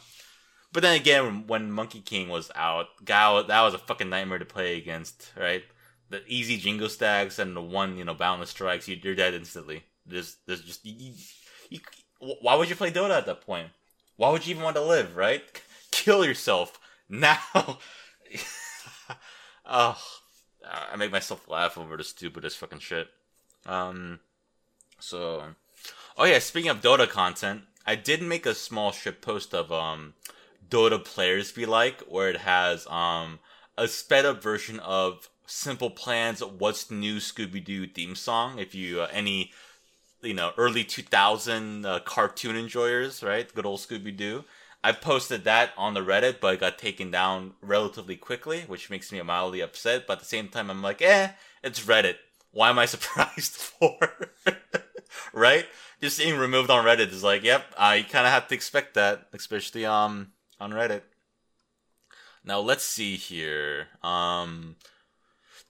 But 0.71 0.81
then 0.81 0.99
again, 0.99 1.45
when 1.47 1.71
Monkey 1.71 2.01
King 2.01 2.29
was 2.29 2.51
out, 2.55 2.87
Gao, 3.05 3.43
that 3.43 3.61
was 3.61 3.75
a 3.75 3.79
fucking 3.79 4.09
nightmare 4.09 4.39
to 4.39 4.45
play 4.45 4.77
against, 4.77 5.31
right? 5.39 5.63
The 6.09 6.23
easy 6.27 6.59
Jingu 6.59 6.89
stacks 6.89 7.39
and 7.39 7.55
the 7.55 7.61
one, 7.61 7.97
you 7.97 8.05
know, 8.05 8.15
boundless 8.15 8.49
strikes, 8.49 8.87
you, 8.87 8.97
are 9.05 9.15
dead 9.15 9.35
instantly. 9.35 9.83
There's, 10.05 10.37
there's 10.47 10.61
just, 10.61 10.85
you, 10.85 11.13
you, 11.69 11.79
why 12.19 12.55
would 12.55 12.69
you 12.69 12.75
play 12.75 12.91
Dota 12.91 13.17
at 13.17 13.27
that 13.27 13.41
point? 13.41 13.67
Why 14.17 14.31
would 14.31 14.45
you 14.45 14.51
even 14.51 14.63
want 14.63 14.75
to 14.75 14.83
live, 14.83 15.15
right? 15.15 15.43
Kill 15.91 16.25
yourself 16.25 16.79
now. 17.07 17.39
oh, 19.65 20.01
I 20.69 20.95
make 20.95 21.11
myself 21.11 21.47
laugh 21.47 21.77
over 21.77 21.97
the 21.97 22.03
stupidest 22.03 22.57
fucking 22.57 22.79
shit. 22.79 23.07
Um, 23.65 24.19
so, 24.99 25.43
oh 26.17 26.25
yeah, 26.25 26.39
speaking 26.39 26.69
of 26.69 26.81
Dota 26.81 27.09
content, 27.09 27.63
I 27.85 27.95
did 27.95 28.21
make 28.21 28.45
a 28.45 28.55
small 28.55 28.91
shit 28.91 29.21
post 29.21 29.53
of 29.53 29.71
um, 29.71 30.13
Dota 30.67 31.03
players 31.03 31.51
be 31.51 31.65
like, 31.65 32.01
where 32.01 32.29
it 32.29 32.37
has 32.37 32.87
um 32.87 33.39
a 33.77 33.87
sped 33.87 34.25
up 34.25 34.41
version 34.41 34.79
of 34.79 35.29
Simple 35.45 35.89
Plan's 35.89 36.43
"What's 36.43 36.89
New 36.89 37.17
Scooby 37.17 37.63
Doo" 37.63 37.87
theme 37.87 38.15
song. 38.15 38.59
If 38.59 38.73
you 38.73 39.01
uh, 39.01 39.09
any 39.11 39.51
you 40.21 40.33
know 40.33 40.51
early 40.57 40.83
2000 40.83 41.85
uh, 41.85 41.99
cartoon 41.99 42.55
enjoyers, 42.55 43.21
right? 43.21 43.53
Good 43.53 43.65
old 43.65 43.79
Scooby 43.79 44.15
Doo. 44.15 44.45
I 44.83 44.91
posted 44.91 45.45
that 45.45 45.71
on 45.77 45.93
the 45.93 46.01
Reddit, 46.01 46.39
but 46.41 46.55
it 46.55 46.59
got 46.59 46.77
taken 46.77 47.09
down 47.09 47.53
relatively 47.61 48.17
quickly, 48.17 48.61
which 48.67 48.89
makes 48.89 49.11
me 49.11 49.21
mildly 49.21 49.61
upset. 49.61 50.05
But 50.05 50.13
at 50.13 50.19
the 50.19 50.25
same 50.25 50.49
time, 50.49 50.69
I'm 50.69 50.81
like, 50.81 51.01
eh, 51.01 51.29
it's 51.63 51.85
Reddit. 51.85 52.15
Why 52.51 52.69
am 52.69 52.79
I 52.79 52.85
surprised 52.87 53.53
for? 53.53 53.97
right? 55.33 55.65
Just 56.01 56.17
seeing 56.17 56.37
removed 56.37 56.69
on 56.69 56.83
Reddit 56.85 57.11
is 57.11 57.23
like, 57.23 57.43
yep, 57.43 57.65
I 57.77 58.01
kind 58.01 58.25
of 58.25 58.33
have 58.33 58.47
to 58.49 58.55
expect 58.55 58.95
that, 58.95 59.27
especially 59.31 59.85
um 59.85 60.33
on 60.59 60.71
Reddit. 60.71 61.01
Now 62.43 62.59
let's 62.59 62.83
see 62.83 63.15
here. 63.15 63.87
Um, 64.01 64.75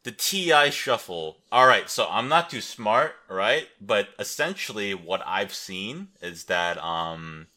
the 0.04 0.12
TI 0.12 0.72
shuffle. 0.72 1.38
All 1.52 1.68
right, 1.68 1.90
so 1.90 2.08
I'm 2.10 2.28
not 2.28 2.50
too 2.50 2.62
smart, 2.62 3.14
right? 3.30 3.68
But 3.80 4.10
essentially, 4.20 4.94
what 4.94 5.22
I've 5.26 5.54
seen 5.54 6.10
is 6.22 6.46
that 6.46 6.78
um, 6.84 7.48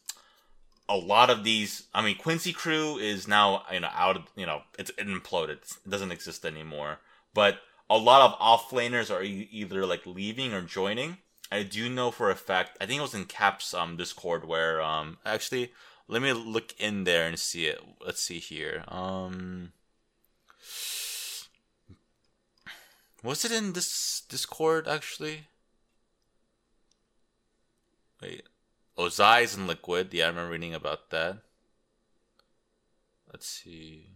a 0.89 0.97
lot 0.97 1.31
of 1.31 1.45
these. 1.45 1.85
I 1.95 2.03
mean, 2.03 2.17
Quincy 2.17 2.53
Crew 2.53 2.97
is 2.99 3.27
now 3.29 3.63
you 3.73 3.81
know 3.81 3.91
out 3.93 4.17
of 4.17 4.23
you 4.37 4.47
know 4.47 4.63
it's 4.79 4.91
it 4.91 5.07
imploded. 5.07 5.63
It 5.63 5.91
doesn't 5.91 6.13
exist 6.13 6.45
anymore. 6.45 6.99
But 7.35 7.59
a 7.89 7.99
lot 7.99 8.23
of 8.23 8.39
offlaners 8.39 9.15
are 9.15 9.23
e- 9.23 9.49
either 9.53 9.85
like 9.87 10.07
leaving 10.07 10.53
or 10.53 10.63
joining. 10.63 11.19
I 11.51 11.63
do 11.63 11.89
know 11.89 12.11
for 12.11 12.31
a 12.31 12.35
fact. 12.35 12.77
I 12.81 12.87
think 12.87 12.99
it 12.99 13.03
was 13.03 13.15
in 13.15 13.25
Caps 13.27 13.75
um 13.75 13.97
Discord 13.97 14.47
where 14.47 14.81
um 14.81 15.19
actually 15.25 15.73
let 16.09 16.23
me 16.23 16.33
look 16.33 16.75
in 16.79 17.05
there 17.05 17.27
and 17.27 17.39
see 17.39 17.67
it. 17.67 17.81
Let's 18.05 18.23
see 18.23 18.39
here. 18.39 18.85
Um, 18.89 19.73
was 23.23 23.45
it 23.45 23.51
in 23.53 23.73
this 23.73 24.23
Discord 24.29 24.87
actually? 24.87 25.47
Wait, 28.23 28.45
Ozai's 28.99 29.57
in 29.57 29.67
Liquid. 29.67 30.13
Yeah, 30.13 30.25
I 30.25 30.29
remember 30.29 30.53
reading 30.53 30.75
about 30.75 31.11
that. 31.11 31.39
Let's 33.31 33.49
see. 33.49 34.11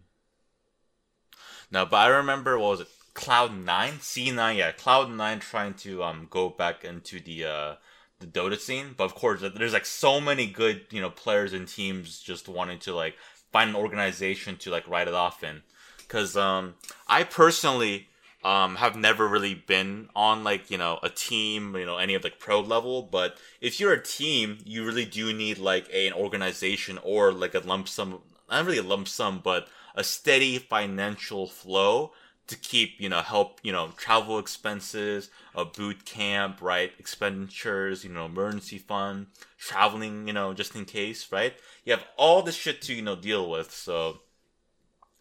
No, 1.69 1.85
but 1.85 1.97
I 1.97 2.07
remember 2.07 2.57
what 2.57 2.69
was 2.71 2.81
it? 2.81 2.87
Cloud 3.13 3.55
Nine, 3.55 3.99
C 4.01 4.31
Nine. 4.31 4.57
Yeah, 4.57 4.71
Cloud 4.71 5.11
Nine 5.11 5.39
trying 5.39 5.73
to 5.75 6.03
um 6.03 6.27
go 6.29 6.49
back 6.49 6.83
into 6.83 7.19
the 7.19 7.45
uh 7.45 7.75
the 8.19 8.27
Dota 8.27 8.57
scene, 8.59 8.93
but 8.95 9.05
of 9.05 9.15
course, 9.15 9.41
there's 9.41 9.73
like 9.73 9.85
so 9.85 10.21
many 10.21 10.47
good 10.47 10.85
you 10.91 11.01
know 11.01 11.09
players 11.09 11.53
and 11.53 11.67
teams 11.67 12.19
just 12.19 12.47
wanting 12.47 12.79
to 12.79 12.93
like 12.93 13.15
find 13.51 13.71
an 13.71 13.75
organization 13.75 14.57
to 14.57 14.69
like 14.71 14.87
write 14.87 15.07
it 15.07 15.13
off 15.13 15.43
in. 15.43 15.61
Because 15.97 16.35
um, 16.35 16.75
I 17.07 17.23
personally 17.23 18.07
um, 18.43 18.75
have 18.75 18.95
never 18.95 19.27
really 19.27 19.53
been 19.53 20.09
on 20.15 20.43
like 20.43 20.71
you 20.71 20.77
know 20.77 20.99
a 21.03 21.09
team, 21.09 21.75
you 21.75 21.85
know 21.85 21.97
any 21.97 22.15
of 22.15 22.23
like 22.23 22.39
pro 22.39 22.59
level. 22.59 23.01
But 23.03 23.37
if 23.59 23.79
you're 23.79 23.93
a 23.93 24.03
team, 24.03 24.59
you 24.65 24.85
really 24.85 25.05
do 25.05 25.33
need 25.33 25.57
like 25.57 25.87
a, 25.91 26.07
an 26.07 26.13
organization 26.13 26.99
or 27.03 27.31
like 27.31 27.53
a 27.53 27.59
lump 27.59 27.87
sum, 27.87 28.19
not 28.49 28.65
really 28.65 28.77
a 28.77 28.83
lump 28.83 29.07
sum, 29.07 29.41
but 29.43 29.67
a 29.95 30.03
steady 30.03 30.57
financial 30.57 31.47
flow 31.47 32.11
to 32.51 32.57
keep, 32.57 32.99
you 32.99 33.09
know, 33.09 33.21
help, 33.21 33.59
you 33.63 33.71
know, 33.71 33.91
travel 33.95 34.37
expenses, 34.37 35.29
a 35.55 35.63
boot 35.63 36.05
camp, 36.05 36.61
right? 36.61 36.91
Expenditures, 36.99 38.03
you 38.03 38.11
know, 38.11 38.25
emergency 38.25 38.77
fund, 38.77 39.27
traveling, 39.57 40.27
you 40.27 40.33
know, 40.33 40.53
just 40.53 40.75
in 40.75 40.85
case, 40.85 41.31
right? 41.31 41.53
You 41.85 41.93
have 41.93 42.05
all 42.17 42.41
this 42.41 42.55
shit 42.55 42.81
to, 42.83 42.93
you 42.93 43.01
know, 43.01 43.15
deal 43.15 43.49
with. 43.49 43.71
So, 43.71 44.19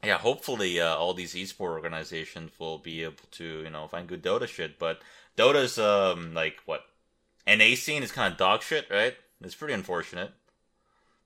yeah, 0.04 0.18
hopefully, 0.18 0.80
uh, 0.80 0.94
all 0.94 1.14
these 1.14 1.34
esport 1.34 1.72
organizations 1.72 2.52
will 2.58 2.78
be 2.78 3.02
able 3.04 3.16
to, 3.32 3.62
you 3.62 3.70
know, 3.70 3.86
find 3.86 4.08
good 4.08 4.22
Dota 4.22 4.46
shit. 4.46 4.78
But 4.78 5.00
Dota's, 5.36 5.78
um, 5.78 6.34
like, 6.34 6.58
what? 6.66 6.82
NA 7.46 7.74
scene 7.74 8.02
is 8.02 8.12
kind 8.12 8.32
of 8.32 8.38
dog 8.38 8.62
shit, 8.62 8.86
right? 8.90 9.14
It's 9.40 9.54
pretty 9.54 9.74
unfortunate. 9.74 10.32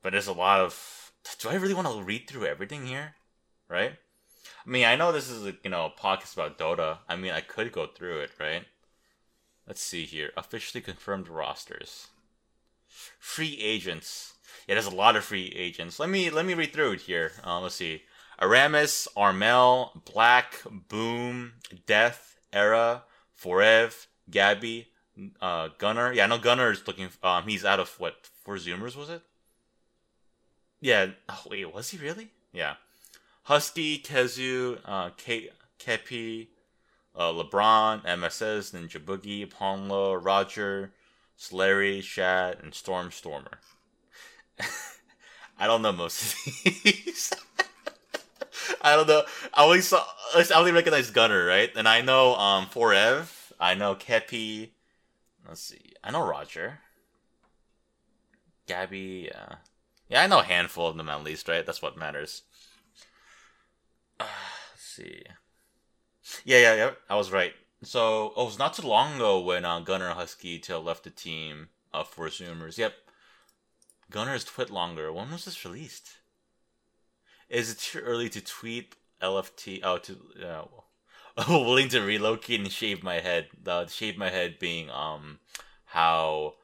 But 0.02 0.12
there's 0.12 0.26
a 0.28 0.32
lot 0.32 0.60
of. 0.60 1.12
Do 1.38 1.48
I 1.48 1.54
really 1.54 1.74
want 1.74 1.88
to 1.88 2.02
read 2.02 2.28
through 2.28 2.46
everything 2.46 2.86
here? 2.86 3.14
right? 3.68 3.92
I 4.66 4.70
mean, 4.70 4.84
I 4.84 4.96
know 4.96 5.12
this 5.12 5.30
is 5.30 5.46
a 5.46 5.54
you 5.62 5.70
know 5.70 5.86
a 5.86 6.00
podcast 6.00 6.34
about 6.34 6.58
Dota. 6.58 6.98
I 7.08 7.16
mean, 7.16 7.32
I 7.32 7.40
could 7.40 7.72
go 7.72 7.86
through 7.86 8.20
it, 8.20 8.30
right? 8.38 8.64
Let's 9.66 9.82
see 9.82 10.04
here. 10.04 10.30
Officially 10.36 10.82
confirmed 10.82 11.28
rosters. 11.28 12.08
Free 13.18 13.58
agents. 13.60 14.34
Yeah, 14.68 14.74
there's 14.74 14.86
a 14.86 14.94
lot 14.94 15.16
of 15.16 15.24
free 15.24 15.52
agents. 15.56 15.98
Let 15.98 16.08
me 16.08 16.30
let 16.30 16.46
me 16.46 16.54
read 16.54 16.72
through 16.72 16.92
it 16.92 17.00
here. 17.02 17.32
Uh, 17.44 17.60
let's 17.60 17.74
see. 17.74 18.02
Aramis, 18.40 19.08
Armel, 19.16 20.02
Black, 20.12 20.62
Boom, 20.88 21.52
Death, 21.86 22.36
Era, 22.52 23.04
Forev, 23.40 24.06
Gabby, 24.30 24.88
uh, 25.40 25.68
Gunnar. 25.78 26.12
Yeah, 26.12 26.24
I 26.24 26.26
know 26.26 26.38
Gunnar 26.38 26.72
is 26.72 26.86
looking. 26.86 27.08
Um, 27.22 27.44
he's 27.44 27.64
out 27.64 27.80
of 27.80 27.88
what? 27.98 28.28
Four 28.44 28.56
Zoomers 28.56 28.96
was 28.96 29.08
it? 29.10 29.22
Yeah. 30.80 31.08
Oh, 31.28 31.42
wait, 31.50 31.72
was 31.72 31.90
he 31.90 31.98
really? 31.98 32.28
Yeah. 32.52 32.74
Husky, 33.44 33.98
Kezu, 33.98 34.78
uh, 34.84 35.10
Ke- 35.10 35.52
Kepi, 35.78 36.48
uh, 37.14 37.30
LeBron, 37.32 38.04
MSS, 38.04 38.72
Ninja 38.72 39.02
Boogie, 39.02 39.46
Ponlo, 39.50 40.18
Roger, 40.22 40.92
Slary, 41.38 42.02
Shad, 42.02 42.58
and 42.62 42.74
Storm 42.74 43.10
Stormer. 43.10 43.58
I 45.58 45.66
don't 45.66 45.82
know 45.82 45.92
most 45.92 46.34
of 46.34 46.62
these. 46.64 47.32
I 48.82 48.96
don't 48.96 49.08
know. 49.08 49.22
I 49.52 49.64
only 49.64 49.80
saw. 49.80 50.04
I 50.34 50.44
only 50.54 50.72
recognize 50.72 51.10
Gunnar, 51.10 51.44
right? 51.44 51.70
And 51.76 51.88
I 51.88 52.00
know 52.00 52.34
um 52.36 52.66
Forev. 52.66 53.52
I 53.60 53.74
know 53.74 53.94
Kepi. 53.94 54.70
Let's 55.46 55.60
see. 55.60 55.92
I 56.02 56.10
know 56.10 56.26
Roger. 56.26 56.80
Gabby. 58.66 59.30
Yeah. 59.32 59.56
Yeah, 60.08 60.22
I 60.22 60.26
know 60.26 60.40
a 60.40 60.44
handful 60.44 60.86
of 60.86 60.96
them 60.96 61.08
at 61.08 61.24
least, 61.24 61.48
right? 61.48 61.64
That's 61.64 61.82
what 61.82 61.96
matters. 61.96 62.42
Uh, 64.18 64.26
let's 64.72 64.82
see. 64.82 65.22
Yeah, 66.44 66.58
yeah, 66.58 66.74
yeah. 66.74 66.90
I 67.08 67.16
was 67.16 67.32
right. 67.32 67.52
So, 67.82 68.32
oh, 68.36 68.42
it 68.42 68.46
was 68.46 68.58
not 68.58 68.74
too 68.74 68.86
long 68.86 69.16
ago 69.16 69.40
when 69.40 69.64
uh, 69.64 69.80
Gunnar 69.80 70.10
Husky 70.10 70.58
Tail 70.58 70.82
left 70.82 71.04
the 71.04 71.10
team 71.10 71.68
uh, 71.92 72.04
for 72.04 72.28
Zoomers. 72.28 72.78
Yep. 72.78 72.94
Gunnar's 74.10 74.44
twit 74.44 74.70
longer. 74.70 75.12
When 75.12 75.30
was 75.30 75.44
this 75.44 75.64
released? 75.64 76.18
Is 77.48 77.70
it 77.70 77.78
too 77.78 78.00
early 78.00 78.28
to 78.30 78.40
tweet 78.40 78.96
LFT? 79.22 79.80
Oh, 79.82 79.98
to 79.98 80.16
uh, 80.44 80.64
willing 81.48 81.88
to 81.88 82.00
relocate 82.00 82.60
and 82.60 82.70
shave 82.70 83.02
my 83.02 83.20
head. 83.20 83.48
The 83.62 83.86
shave 83.86 84.16
my 84.16 84.30
head 84.30 84.58
being 84.58 84.90
um 84.90 85.40
how 85.86 86.54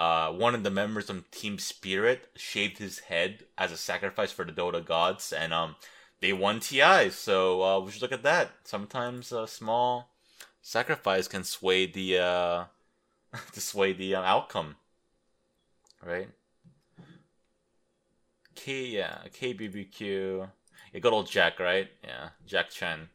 uh 0.00 0.32
one 0.32 0.54
of 0.54 0.62
the 0.62 0.70
members 0.70 1.10
of 1.10 1.30
Team 1.30 1.58
Spirit 1.58 2.28
shaved 2.36 2.78
his 2.78 3.00
head 3.00 3.44
as 3.58 3.72
a 3.72 3.76
sacrifice 3.76 4.32
for 4.32 4.44
the 4.44 4.52
Dota 4.52 4.84
gods, 4.84 5.32
and 5.32 5.52
um 5.52 5.76
they 6.20 6.32
won 6.32 6.60
TI. 6.60 7.10
So 7.10 7.62
uh, 7.62 7.80
we 7.80 7.90
should 7.90 8.02
look 8.02 8.12
at 8.12 8.22
that. 8.22 8.52
Sometimes 8.64 9.32
a 9.32 9.46
small 9.46 10.10
sacrifice 10.60 11.26
can 11.28 11.44
sway 11.44 11.86
the 11.86 12.18
uh 12.18 12.64
to 13.52 13.60
sway 13.60 13.92
the 13.92 14.14
uh, 14.14 14.22
outcome, 14.22 14.76
right? 16.04 16.28
K 18.62 18.86
yeah 18.86 19.18
KBBQ. 19.40 20.48
Yeah, 20.92 21.00
good 21.00 21.12
old 21.12 21.28
Jack, 21.28 21.58
right? 21.58 21.88
Yeah, 22.04 22.28
Jack 22.46 22.70
Chen. 22.70 23.08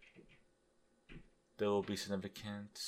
There 1.57 1.69
will 1.69 1.83
be 1.83 1.95
significant. 1.95 2.81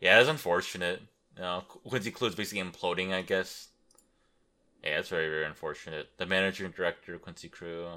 Yeah, 0.00 0.20
it's 0.20 0.28
unfortunate. 0.28 1.02
You 1.34 1.42
know, 1.42 1.64
Quincy 1.66 2.12
Crew's 2.12 2.36
basically 2.36 2.62
imploding, 2.62 3.12
I 3.12 3.22
guess. 3.22 3.68
Yeah, 4.84 5.00
it's 5.00 5.08
very, 5.08 5.28
very 5.28 5.44
unfortunate. 5.44 6.10
The 6.18 6.26
manager 6.26 6.64
and 6.64 6.74
director, 6.74 7.18
Quincy 7.18 7.48
Crew. 7.48 7.88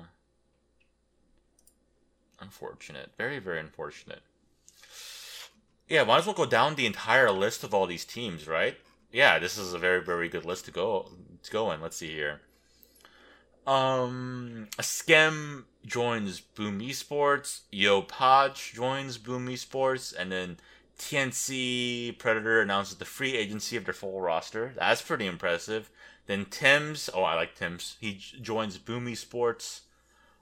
Unfortunate. 2.40 3.12
Very, 3.20 3.38
very 3.38 3.60
unfortunate. 3.60 4.24
Yeah, 5.88 6.04
might 6.06 6.20
as 6.20 6.26
well 6.26 6.36
go 6.36 6.48
down 6.48 6.74
the 6.74 6.88
entire 6.88 7.30
list 7.30 7.64
of 7.64 7.72
all 7.74 7.86
these 7.86 8.04
teams, 8.04 8.48
right? 8.48 8.78
Yeah, 9.12 9.38
this 9.38 9.60
is 9.60 9.74
a 9.74 9.80
very, 9.80 10.04
very 10.04 10.28
good 10.28 10.44
list 10.44 10.66
to 10.66 10.72
go 10.72 11.12
to 11.44 11.52
go 11.52 11.72
in. 11.72 11.82
Let's 11.82 11.98
see 11.98 12.12
here. 12.12 12.42
Um, 13.66 14.68
Skem 14.80 15.64
joins 15.86 16.42
Boom 16.42 16.80
Esports. 16.80 17.62
Yopaj 17.72 18.74
joins 18.74 19.18
Boom 19.18 19.48
Esports, 19.48 20.14
and 20.18 20.32
then 20.32 20.58
TNC 21.00 22.18
Predator 22.18 22.62
announces 22.62 22.98
the 22.98 23.06
free 23.06 23.36
agency 23.36 23.78
of 23.78 23.86
their 23.86 23.94
full 23.94 24.22
roster. 24.22 24.74
That's 24.78 25.02
pretty 25.02 25.26
impressive. 25.26 25.90
Then 26.26 26.46
Tim's, 26.46 27.10
oh 27.14 27.24
I 27.24 27.36
like 27.36 27.56
Tim's. 27.56 27.98
He 28.00 28.14
joins 28.14 28.78
Boom 28.78 29.08
Esports. 29.08 29.82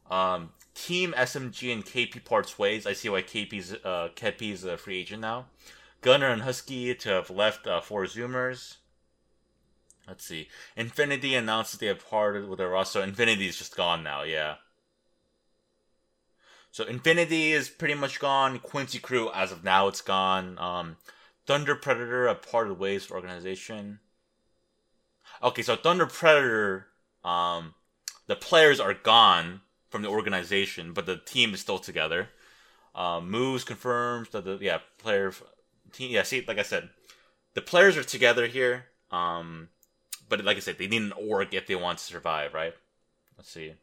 Um, 0.09 0.49
Team 0.73 1.13
SMG 1.17 1.71
and 1.73 1.85
KP 1.85 2.23
parts 2.23 2.57
ways. 2.57 2.85
I 2.85 2.93
see 2.93 3.09
why 3.09 3.21
KP's 3.21 3.73
uh 3.73 4.09
KP's 4.15 4.63
a 4.63 4.77
free 4.77 4.99
agent 4.99 5.21
now. 5.21 5.45
Gunnar 6.01 6.29
and 6.29 6.41
Husky 6.41 6.93
to 6.95 7.09
have 7.09 7.29
left 7.29 7.67
uh, 7.67 7.81
for 7.81 8.03
Zoomers. 8.05 8.77
Let's 10.07 10.25
see. 10.25 10.49
Infinity 10.75 11.35
announces 11.35 11.79
they 11.79 11.87
have 11.87 12.07
parted 12.07 12.47
with 12.47 12.59
their 12.59 12.69
roster. 12.69 13.01
Infinity 13.01 13.47
is 13.47 13.57
just 13.57 13.75
gone 13.75 14.03
now, 14.03 14.23
yeah. 14.23 14.55
So 16.71 16.85
Infinity 16.85 17.51
is 17.51 17.69
pretty 17.69 17.93
much 17.93 18.19
gone. 18.19 18.59
Quincy 18.59 18.99
Crew, 18.99 19.29
as 19.33 19.51
of 19.51 19.63
now, 19.63 19.87
it's 19.87 20.01
gone. 20.01 20.57
Um, 20.57 20.97
Thunder 21.45 21.75
Predator, 21.75 22.27
a 22.27 22.35
part 22.35 22.67
of 22.67 22.77
the 22.77 22.81
Waves 22.81 23.11
organization. 23.11 23.99
Okay, 25.43 25.61
so 25.61 25.75
Thunder 25.75 26.05
Predator, 26.05 26.87
um, 27.23 27.73
the 28.27 28.35
players 28.35 28.79
are 28.79 28.93
gone 28.93 29.61
from 29.89 30.01
the 30.01 30.07
organization, 30.07 30.93
but 30.93 31.05
the 31.05 31.17
team 31.17 31.53
is 31.53 31.59
still 31.59 31.79
together. 31.79 32.29
Um, 32.95 33.29
Moves 33.29 33.63
confirms 33.63 34.29
that 34.29 34.45
the 34.45 34.57
yeah 34.59 34.79
player 34.97 35.33
team 35.93 36.11
yeah 36.11 36.23
see 36.23 36.43
like 36.45 36.57
I 36.57 36.63
said, 36.63 36.89
the 37.53 37.61
players 37.61 37.97
are 37.97 38.03
together 38.03 38.47
here. 38.47 38.85
Um, 39.11 39.69
but 40.31 40.43
like 40.43 40.57
I 40.57 40.61
said, 40.61 40.77
they 40.79 40.87
need 40.87 41.03
an 41.03 41.11
org 41.11 41.53
if 41.53 41.67
they 41.67 41.75
want 41.75 41.99
to 41.99 42.03
survive, 42.03 42.53
right? 42.55 42.73
Let's 43.37 43.51
see. 43.51 43.73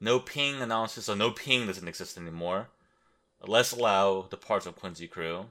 No 0.00 0.18
ping 0.18 0.60
analysis, 0.60 1.04
so 1.04 1.14
no 1.14 1.30
ping 1.30 1.66
doesn't 1.66 1.86
exist 1.86 2.18
anymore. 2.18 2.68
Let's 3.46 3.72
allow 3.72 4.22
the 4.22 4.36
parts 4.36 4.66
of 4.66 4.74
Quincy 4.74 5.06
Crew. 5.06 5.46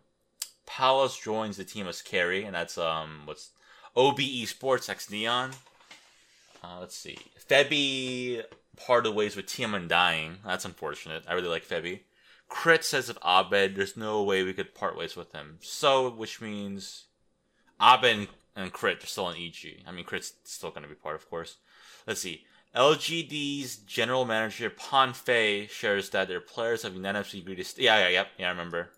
Palace 0.66 1.18
joins 1.18 1.58
the 1.58 1.64
team 1.64 1.88
as 1.88 2.02
carry, 2.02 2.44
and 2.44 2.56
that's 2.56 2.78
um 2.78 3.22
what's 3.26 3.52
OBE 3.96 4.48
Sports 4.48 4.90
X 4.90 5.10
Neon. 5.10 5.52
Uh, 6.64 6.80
let's 6.80 6.98
see. 6.98 7.18
Febby 7.50 8.44
parted 8.76 9.12
ways 9.12 9.36
with 9.36 9.46
Team 9.46 9.74
Undying. 9.76 10.38
That's 10.46 10.66
unfortunate. 10.66 11.24
I 11.28 11.34
really 11.34 11.48
like 11.48 11.66
Febby. 11.66 12.00
Crit 12.50 12.84
says 12.84 13.10
of 13.10 13.18
Abed, 13.24 13.76
there's 13.76 13.98
no 13.98 14.24
way 14.24 14.44
we 14.44 14.54
could 14.54 14.74
part 14.74 14.98
ways 14.98 15.16
with 15.16 15.32
him. 15.32 15.58
So, 15.62 16.10
which 16.10 16.42
means 16.42 17.06
Abed 17.82 18.28
and 18.56 18.72
Crit 18.72 19.04
are 19.04 19.08
still 19.08 19.26
on 19.26 19.36
EG. 19.36 19.84
I 19.88 19.92
mean, 19.92 20.06
Crit's 20.06 20.34
still 20.44 20.70
going 20.70 20.84
to 20.84 20.90
be 20.90 20.96
part, 20.96 21.16
of 21.16 21.30
course. 21.30 21.58
Let's 22.08 22.22
see. 22.22 22.46
LGD's 22.76 23.78
general 23.78 24.26
manager 24.26 24.70
Pan 24.70 25.14
Fei 25.14 25.68
shares 25.68 26.10
that 26.10 26.28
their 26.28 26.42
players 26.42 26.82
have 26.82 26.96
unanimously 26.96 27.40
agreed 27.40 27.58
to. 27.58 27.64
St- 27.64 27.86
yeah, 27.86 28.00
yeah, 28.00 28.10
yeah, 28.10 28.24
yeah. 28.38 28.48
I 28.48 28.52
remember. 28.52 28.90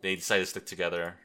They 0.00 0.14
decided 0.14 0.44
to 0.44 0.50
stick 0.50 0.66
together. 0.66 1.16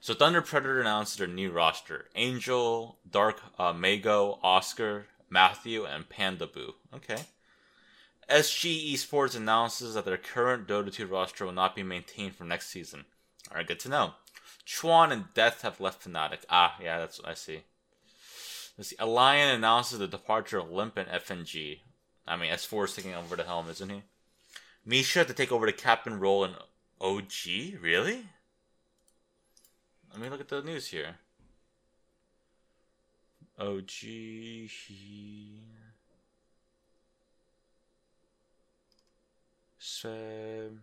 So 0.00 0.14
Thunder 0.14 0.40
Predator 0.40 0.80
announced 0.80 1.18
their 1.18 1.26
new 1.26 1.50
roster: 1.50 2.06
Angel, 2.14 2.98
Dark, 3.08 3.40
uh, 3.58 3.74
Mago, 3.74 4.38
Oscar, 4.42 5.06
Matthew, 5.28 5.84
and 5.84 6.08
Panda 6.08 6.46
Boo. 6.46 6.74
Okay. 6.94 7.18
SG 8.30 8.94
Esports 8.94 9.36
announces 9.36 9.94
that 9.94 10.06
their 10.06 10.16
current 10.16 10.66
Dota 10.66 10.92
2 10.92 11.06
roster 11.06 11.44
will 11.44 11.52
not 11.52 11.76
be 11.76 11.82
maintained 11.82 12.34
for 12.34 12.44
next 12.44 12.68
season. 12.68 13.04
All 13.50 13.56
right, 13.56 13.66
good 13.66 13.80
to 13.80 13.88
know. 13.90 14.14
Chuan 14.64 15.12
and 15.12 15.24
Death 15.34 15.62
have 15.62 15.80
left 15.80 16.06
Fnatic. 16.06 16.44
Ah, 16.48 16.76
yeah, 16.82 16.98
that's 16.98 17.18
what 17.20 17.28
I 17.28 17.34
see. 17.34 17.62
Let's 18.78 18.90
see. 18.90 18.96
Alliance 18.98 19.56
announces 19.56 19.98
the 19.98 20.06
departure 20.06 20.58
of 20.58 20.70
Limp 20.70 20.96
and 20.96 21.08
FNG. 21.08 21.80
I 22.26 22.36
mean, 22.36 22.52
S4 22.52 22.84
is 22.84 22.94
taking 22.94 23.14
over 23.14 23.36
the 23.36 23.44
helm, 23.44 23.68
isn't 23.68 23.90
he? 23.90 24.02
Misha 24.84 25.24
to 25.24 25.34
take 25.34 25.52
over 25.52 25.66
the 25.66 25.72
captain 25.72 26.18
role 26.18 26.44
in 26.44 26.54
OG? 27.00 27.80
Really? 27.80 28.24
Let 30.12 30.20
me 30.20 30.28
look 30.28 30.40
at 30.40 30.48
the 30.48 30.62
news 30.62 30.88
here. 30.88 31.16
OG. 33.58 33.88
Ceb. 39.80 40.78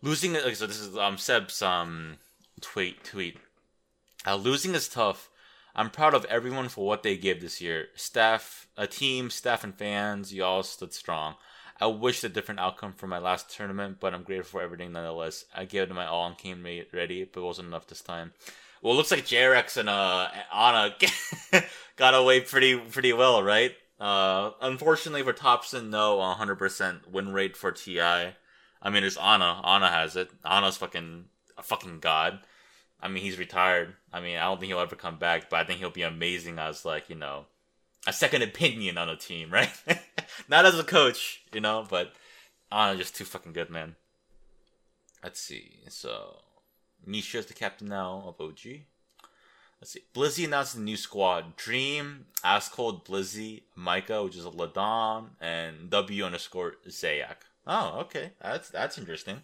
Losing. 0.00 0.36
Okay, 0.36 0.54
so 0.54 0.66
this 0.66 0.78
is 0.78 0.96
um 0.96 1.18
Ceb's 1.18 1.60
um 1.60 2.18
tweet 2.60 3.02
tweet. 3.02 3.38
Uh, 4.26 4.36
losing 4.36 4.74
is 4.74 4.88
tough. 4.88 5.28
I'm 5.74 5.90
proud 5.90 6.14
of 6.14 6.24
everyone 6.26 6.68
for 6.68 6.86
what 6.86 7.02
they 7.02 7.16
gave 7.16 7.40
this 7.40 7.60
year. 7.60 7.86
Staff, 7.94 8.66
a 8.76 8.86
team, 8.86 9.30
staff, 9.30 9.64
and 9.64 9.74
fans, 9.76 10.32
you 10.32 10.44
all 10.44 10.62
stood 10.62 10.92
strong. 10.92 11.34
I 11.80 11.86
wished 11.86 12.24
a 12.24 12.28
different 12.28 12.60
outcome 12.60 12.92
for 12.92 13.06
my 13.06 13.18
last 13.18 13.50
tournament, 13.50 13.98
but 14.00 14.12
I'm 14.12 14.24
grateful 14.24 14.58
for 14.58 14.62
everything 14.62 14.92
nonetheless. 14.92 15.44
I 15.54 15.64
gave 15.64 15.90
it 15.90 15.94
my 15.94 16.06
all 16.06 16.26
and 16.26 16.36
came 16.36 16.64
ready, 16.92 17.24
but 17.24 17.40
it 17.40 17.44
wasn't 17.44 17.68
enough 17.68 17.86
this 17.86 18.00
time. 18.00 18.32
Well, 18.82 18.94
it 18.94 18.96
looks 18.96 19.10
like 19.10 19.26
Jerax 19.26 19.76
and 19.76 19.88
uh 19.88 20.28
Anna 20.54 20.94
got 21.96 22.14
away 22.14 22.40
pretty 22.40 22.78
pretty 22.78 23.12
well, 23.12 23.42
right? 23.42 23.74
Uh, 23.98 24.52
unfortunately 24.60 25.24
for 25.24 25.32
Topson, 25.32 25.90
no 25.90 26.18
100% 26.18 27.08
win 27.08 27.32
rate 27.32 27.56
for 27.56 27.72
Ti. 27.72 28.34
I 28.82 28.90
mean, 28.90 29.02
there's 29.02 29.16
Anna. 29.16 29.60
Anna 29.64 29.88
has 29.88 30.16
it. 30.16 30.30
Anna's 30.44 30.76
fucking 30.76 31.26
a 31.56 31.62
fucking 31.62 32.00
god. 32.00 32.40
I 33.00 33.08
mean, 33.08 33.22
he's 33.22 33.38
retired. 33.38 33.94
I 34.12 34.20
mean, 34.20 34.36
I 34.36 34.44
don't 34.44 34.58
think 34.58 34.70
he'll 34.70 34.80
ever 34.80 34.96
come 34.96 35.18
back, 35.18 35.50
but 35.50 35.60
I 35.60 35.64
think 35.64 35.78
he'll 35.78 35.90
be 35.90 36.02
amazing 36.02 36.58
as 36.58 36.84
like 36.84 37.08
you 37.08 37.16
know 37.16 37.46
a 38.06 38.12
second 38.12 38.42
opinion 38.42 38.98
on 38.98 39.08
a 39.08 39.16
team, 39.16 39.50
right? 39.52 39.72
Not 40.48 40.66
as 40.66 40.78
a 40.78 40.84
coach, 40.84 41.42
you 41.52 41.60
know, 41.60 41.86
but 41.88 42.12
Anna 42.70 42.96
just 42.96 43.16
too 43.16 43.24
fucking 43.24 43.52
good, 43.52 43.70
man. 43.70 43.96
Let's 45.22 45.40
see. 45.40 45.80
So 45.88 46.36
Nisha 47.06 47.36
is 47.36 47.46
the 47.46 47.54
captain 47.54 47.88
now 47.88 48.24
of 48.26 48.40
OG. 48.40 48.82
Let's 49.80 49.92
see. 49.92 50.02
Blizzy 50.14 50.44
announced 50.44 50.74
the 50.74 50.80
new 50.80 50.96
squad. 50.96 51.56
Dream, 51.56 52.26
Cold, 52.72 53.04
Blizzy, 53.04 53.62
Micah, 53.76 54.24
which 54.24 54.36
is 54.36 54.44
a 54.44 54.50
Ladon, 54.50 55.30
and 55.40 55.88
W 55.90 56.24
underscore 56.24 56.74
Zayak. 56.88 57.46
Oh, 57.68 58.00
okay. 58.00 58.32
That's 58.42 58.70
that's 58.70 58.96
interesting. 58.96 59.42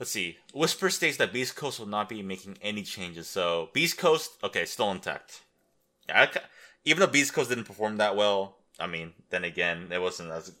Let's 0.00 0.10
see. 0.10 0.38
Whisper 0.54 0.90
states 0.90 1.18
that 1.18 1.32
Beast 1.32 1.54
Coast 1.54 1.78
will 1.78 1.86
not 1.86 2.08
be 2.08 2.22
making 2.22 2.58
any 2.62 2.82
changes. 2.82 3.28
So 3.28 3.68
Beast 3.72 3.98
Coast, 3.98 4.32
okay, 4.42 4.64
still 4.64 4.90
intact. 4.90 5.42
I, 6.08 6.28
even 6.84 7.00
though 7.00 7.06
Beast 7.06 7.34
Coast 7.34 7.50
didn't 7.50 7.64
perform 7.64 7.98
that 7.98 8.16
well, 8.16 8.56
I 8.80 8.86
mean, 8.86 9.12
then 9.30 9.44
again, 9.44 9.88
it 9.90 10.00
wasn't 10.00 10.30
as. 10.30 10.52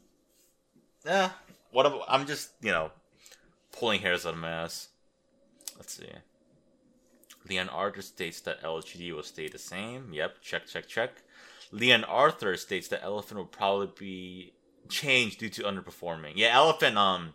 Yeah, 1.04 1.30
what? 1.70 2.02
I'm 2.08 2.26
just 2.26 2.50
you 2.60 2.70
know 2.70 2.90
pulling 3.72 4.00
hairs 4.00 4.26
out 4.26 4.34
of 4.34 4.40
my 4.40 4.50
ass. 4.50 4.88
Let's 5.76 5.94
see. 5.94 6.06
Leon 7.48 7.68
Arthur 7.68 8.02
states 8.02 8.40
that 8.40 8.62
LGD 8.62 9.14
will 9.14 9.22
stay 9.22 9.48
the 9.48 9.58
same. 9.58 10.12
Yep, 10.12 10.42
check, 10.42 10.66
check, 10.66 10.88
check. 10.88 11.10
Leon 11.70 12.04
Arthur 12.04 12.56
states 12.56 12.88
that 12.88 13.04
Elephant 13.04 13.38
will 13.38 13.46
probably 13.46 13.88
be 13.98 14.52
changed 14.88 15.38
due 15.38 15.48
to 15.50 15.62
underperforming. 15.62 16.32
Yeah, 16.34 16.50
Elephant, 16.54 16.96
um, 16.96 17.34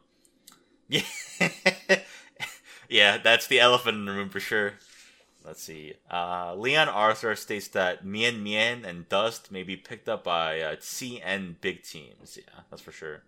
yeah, 0.87 1.03
yeah, 2.89 3.17
that's 3.17 3.47
the 3.47 3.59
elephant 3.59 3.97
in 3.97 4.05
the 4.05 4.11
room 4.11 4.29
for 4.29 4.39
sure. 4.39 4.73
Let's 5.43 5.63
see. 5.63 5.95
Uh, 6.11 6.53
Leon 6.55 6.87
Arthur 6.87 7.35
states 7.35 7.67
that 7.69 8.05
Mien 8.05 8.43
Mien 8.43 8.85
and 8.85 9.09
Dust 9.09 9.51
may 9.51 9.63
be 9.63 9.75
picked 9.75 10.07
up 10.07 10.23
by 10.23 10.61
uh, 10.61 10.75
CN 10.75 11.55
big 11.61 11.83
teams. 11.83 12.37
Yeah, 12.37 12.61
that's 12.69 12.81
for 12.81 12.91
sure. 12.91 13.23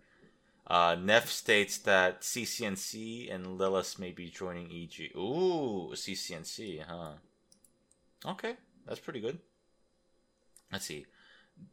Uh, 0.66 0.96
Neff 0.98 1.30
states 1.30 1.76
that 1.78 2.22
CCNC 2.22 3.34
and 3.34 3.58
Lilith 3.58 3.98
may 3.98 4.12
be 4.12 4.30
joining 4.30 4.66
EG. 4.66 5.14
Ooh, 5.16 5.90
CCNC, 5.92 6.84
huh? 6.88 7.12
Okay, 8.24 8.54
that's 8.86 9.00
pretty 9.00 9.20
good. 9.20 9.38
Let's 10.72 10.86
see. 10.86 11.04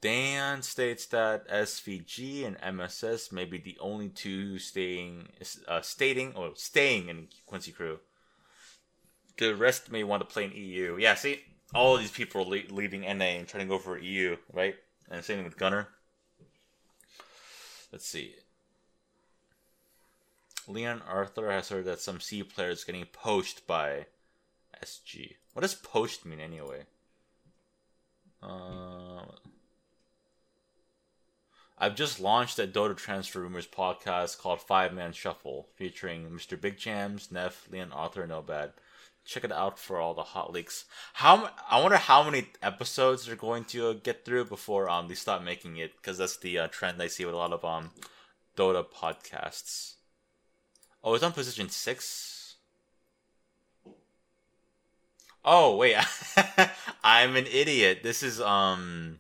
Dan 0.01 0.61
states 0.61 1.05
that 1.07 1.47
SVG 1.47 2.45
and 2.45 2.57
MSS 2.75 3.31
may 3.31 3.45
be 3.45 3.57
the 3.57 3.77
only 3.79 4.09
two 4.09 4.57
staying, 4.57 5.29
uh, 5.67 5.81
stating 5.81 6.33
or 6.35 6.51
staying 6.55 7.09
in 7.09 7.27
Quincy 7.45 7.71
Crew. 7.71 7.99
The 9.37 9.55
rest 9.55 9.91
may 9.91 10.03
want 10.03 10.21
to 10.21 10.33
play 10.33 10.45
in 10.45 10.51
EU. 10.53 10.97
Yeah, 10.99 11.15
see, 11.15 11.41
all 11.73 11.95
of 11.95 12.01
these 12.01 12.11
people 12.11 12.41
are 12.41 12.45
le- 12.45 12.73
leaving 12.73 13.01
NA 13.01 13.37
and 13.37 13.47
trying 13.47 13.67
to 13.67 13.69
go 13.69 13.79
for 13.79 13.97
EU, 13.97 14.37
right? 14.51 14.75
And 15.09 15.23
same 15.23 15.43
with 15.43 15.57
Gunnar. 15.57 15.87
Let's 17.91 18.07
see. 18.07 18.35
Leon 20.67 21.01
Arthur 21.07 21.51
has 21.51 21.69
heard 21.69 21.85
that 21.85 21.99
some 21.99 22.19
C 22.19 22.43
players 22.43 22.83
getting 22.83 23.05
poached 23.05 23.67
by 23.67 24.05
SG. 24.83 25.35
What 25.53 25.61
does 25.61 25.75
poached 25.75 26.25
mean 26.25 26.39
anyway? 26.39 26.85
Uh, 28.41 29.23
I've 31.81 31.95
just 31.95 32.19
launched 32.19 32.59
a 32.59 32.67
Dota 32.67 32.95
Transfer 32.95 33.39
Rumors 33.39 33.65
podcast 33.65 34.37
called 34.37 34.61
Five 34.61 34.93
Man 34.93 35.13
Shuffle, 35.13 35.67
featuring 35.73 36.29
Mr. 36.29 36.59
Big 36.61 36.77
Jams, 36.77 37.31
Neff, 37.31 37.67
Leon 37.71 37.91
Arthur, 37.91 38.27
No 38.27 38.43
Bad. 38.43 38.73
Check 39.25 39.45
it 39.45 39.51
out 39.51 39.79
for 39.79 39.97
all 39.99 40.13
the 40.13 40.21
hot 40.21 40.53
leaks. 40.53 40.85
How 41.13 41.49
I 41.67 41.81
wonder 41.81 41.97
how 41.97 42.21
many 42.21 42.49
episodes 42.61 43.25
they're 43.25 43.35
going 43.35 43.63
to 43.65 43.89
uh, 43.89 43.93
get 43.93 44.25
through 44.25 44.45
before 44.45 44.89
um 44.89 45.07
they 45.07 45.15
stop 45.15 45.41
making 45.41 45.77
it 45.77 45.93
because 45.97 46.19
that's 46.19 46.37
the 46.37 46.59
uh, 46.59 46.67
trend 46.67 47.01
I 47.01 47.07
see 47.07 47.25
with 47.25 47.33
a 47.33 47.37
lot 47.37 47.51
of 47.51 47.65
um 47.65 47.89
Dota 48.55 48.85
podcasts. 48.85 49.95
Oh, 51.03 51.15
it's 51.15 51.23
on 51.23 51.31
position 51.31 51.69
six. 51.69 52.57
Oh 55.43 55.77
wait, 55.77 55.95
I'm 57.03 57.35
an 57.35 57.47
idiot. 57.47 58.01
This 58.03 58.21
is 58.21 58.39
um. 58.39 59.17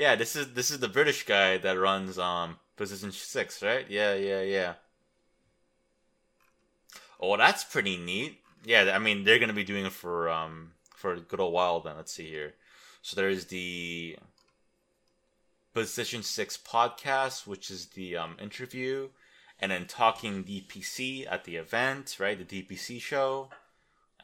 Yeah, 0.00 0.16
this 0.16 0.34
is 0.34 0.54
this 0.54 0.70
is 0.70 0.78
the 0.78 0.88
British 0.88 1.26
guy 1.26 1.58
that 1.58 1.78
runs 1.78 2.18
um 2.18 2.56
position 2.74 3.12
six, 3.12 3.62
right? 3.62 3.84
Yeah, 3.90 4.14
yeah, 4.14 4.40
yeah. 4.40 4.74
Oh, 7.20 7.36
that's 7.36 7.64
pretty 7.64 7.98
neat. 7.98 8.40
Yeah, 8.64 8.92
I 8.94 8.98
mean 8.98 9.24
they're 9.24 9.38
gonna 9.38 9.52
be 9.52 9.62
doing 9.62 9.84
it 9.84 9.92
for 9.92 10.30
um 10.30 10.72
for 10.96 11.12
a 11.12 11.20
good 11.20 11.38
old 11.38 11.52
while. 11.52 11.80
Then 11.80 11.96
let's 11.96 12.14
see 12.14 12.30
here. 12.30 12.54
So 13.02 13.14
there's 13.14 13.44
the 13.44 14.16
position 15.74 16.22
six 16.22 16.56
podcast, 16.56 17.46
which 17.46 17.70
is 17.70 17.88
the 17.88 18.16
um 18.16 18.38
interview 18.40 19.10
and 19.58 19.70
then 19.70 19.84
talking 19.84 20.44
DPC 20.44 21.30
at 21.30 21.44
the 21.44 21.56
event, 21.56 22.16
right? 22.18 22.38
The 22.38 22.62
DPC 22.62 23.02
show, 23.02 23.50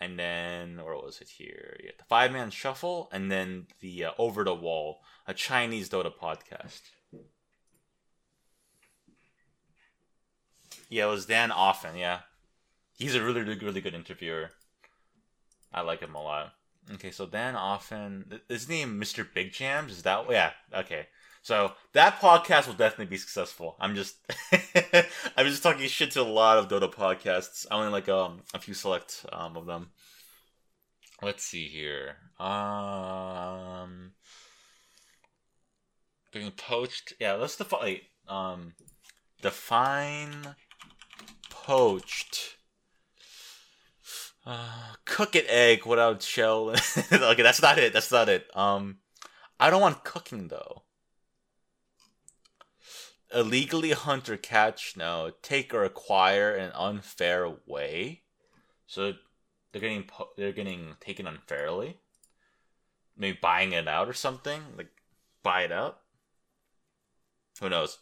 and 0.00 0.18
then 0.18 0.76
where 0.76 0.94
was 0.94 1.20
it 1.20 1.28
here? 1.28 1.76
Yeah, 1.82 1.92
the 1.98 2.04
five 2.04 2.32
man 2.32 2.50
shuffle, 2.50 3.08
and 3.12 3.30
then 3.30 3.66
the 3.80 4.04
uh, 4.06 4.10
over 4.18 4.44
the 4.44 4.54
wall, 4.54 5.00
a 5.26 5.34
Chinese 5.34 5.88
Dota 5.88 6.12
podcast. 6.14 6.80
Yeah, 10.88 11.06
it 11.06 11.10
was 11.10 11.26
Dan 11.26 11.50
Offen. 11.50 11.96
Yeah, 11.96 12.20
he's 12.96 13.14
a 13.14 13.22
really, 13.22 13.42
really, 13.42 13.58
really 13.58 13.80
good 13.80 13.94
interviewer. 13.94 14.50
I 15.72 15.80
like 15.80 16.00
him 16.00 16.14
a 16.14 16.22
lot. 16.22 16.52
Okay, 16.94 17.10
so 17.10 17.26
Dan 17.26 17.54
Offen, 17.54 18.40
his 18.48 18.68
name 18.68 19.00
Mr. 19.00 19.26
Big 19.32 19.52
Jams. 19.52 19.92
Is 19.92 20.02
that 20.02 20.26
yeah? 20.30 20.52
Okay, 20.72 21.08
so 21.46 21.70
that 21.92 22.18
podcast 22.18 22.66
will 22.66 22.74
definitely 22.74 23.06
be 23.06 23.18
successful. 23.18 23.76
I'm 23.78 23.94
just 23.94 24.16
I'm 25.36 25.46
just 25.46 25.62
talking 25.62 25.86
shit 25.86 26.10
to 26.10 26.20
a 26.20 26.24
lot 26.24 26.58
of 26.58 26.66
Dota 26.66 26.92
podcasts. 26.92 27.64
I 27.70 27.76
only 27.76 27.92
like 27.92 28.08
um 28.08 28.40
a 28.52 28.58
few 28.58 28.74
select 28.74 29.24
um 29.32 29.56
of 29.56 29.64
them. 29.64 29.90
Let's 31.22 31.44
see 31.44 31.68
here. 31.68 32.16
Um 32.44 34.10
getting 36.32 36.50
poached. 36.50 37.12
Yeah, 37.20 37.34
let's 37.34 37.54
define 37.54 38.00
um 38.26 38.72
define 39.40 40.56
poached. 41.48 42.56
Uh, 44.44 44.94
cook 45.04 45.36
it 45.36 45.46
egg 45.48 45.86
without 45.86 46.22
shell. 46.22 46.70
okay, 47.12 47.42
that's 47.42 47.62
not 47.62 47.78
it. 47.78 47.92
That's 47.92 48.10
not 48.10 48.28
it. 48.28 48.48
Um, 48.56 48.98
I 49.60 49.70
don't 49.70 49.80
want 49.80 50.02
cooking 50.02 50.48
though 50.48 50.85
illegally 53.36 53.92
hunt 53.92 54.28
or 54.28 54.36
catch 54.36 54.96
no 54.96 55.30
take 55.42 55.74
or 55.74 55.84
acquire 55.84 56.54
in 56.54 56.66
an 56.66 56.72
unfair 56.74 57.52
way. 57.66 58.22
So 58.86 59.12
they're 59.72 59.80
getting 59.80 60.08
they're 60.36 60.52
getting 60.52 60.94
taken 61.00 61.26
unfairly. 61.26 61.98
Maybe 63.16 63.38
buying 63.40 63.72
it 63.72 63.88
out 63.88 64.08
or 64.08 64.14
something 64.14 64.62
like 64.76 64.90
buy 65.42 65.62
it 65.62 65.72
out 65.72 66.00
who 67.60 67.68
knows? 67.68 67.98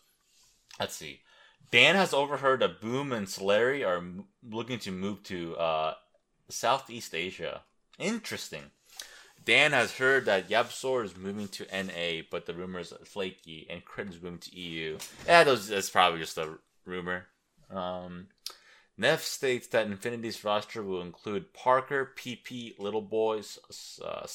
Let's 0.79 0.97
see. 0.97 1.21
Dan 1.71 1.95
has 1.95 2.13
overheard 2.13 2.61
that 2.61 2.81
boom 2.81 3.13
and 3.13 3.27
Solari 3.27 3.87
are 3.87 4.03
looking 4.49 4.79
to 4.81 4.91
move 4.91 5.23
to 5.25 5.57
uh, 5.57 5.95
southeast 6.49 7.15
asia. 7.15 7.63
Interesting 7.99 8.71
Dan 9.45 9.73
has 9.73 9.93
heard 9.93 10.25
that 10.25 10.49
YapzOr 10.49 11.05
is 11.05 11.17
moving 11.17 11.49
to 11.49 11.67
NA, 11.73 12.23
but 12.31 12.47
the 12.47 12.55
rumors 12.55 12.93
are 12.93 13.05
flaky, 13.05 13.67
and 13.69 13.85
Crit 13.85 14.09
is 14.09 14.23
moving 14.23 14.39
to 14.39 14.59
EU. 14.59 14.99
Yeah, 15.27 15.45
those, 15.45 15.69
that's 15.69 15.91
probably 15.91 16.21
just 16.21 16.39
a 16.39 16.59
rumor. 16.87 17.27
Um, 17.71 18.29
Neff 18.97 19.23
states 19.23 19.67
that 19.69 19.87
Infinity's 19.87 20.45
roster 20.45 20.83
will 20.83 21.03
include 21.03 21.53
Parker, 21.53 22.13
PP, 22.17 22.79
Little 22.79 23.03
Boys, 23.03 23.59
uh, 24.03 24.27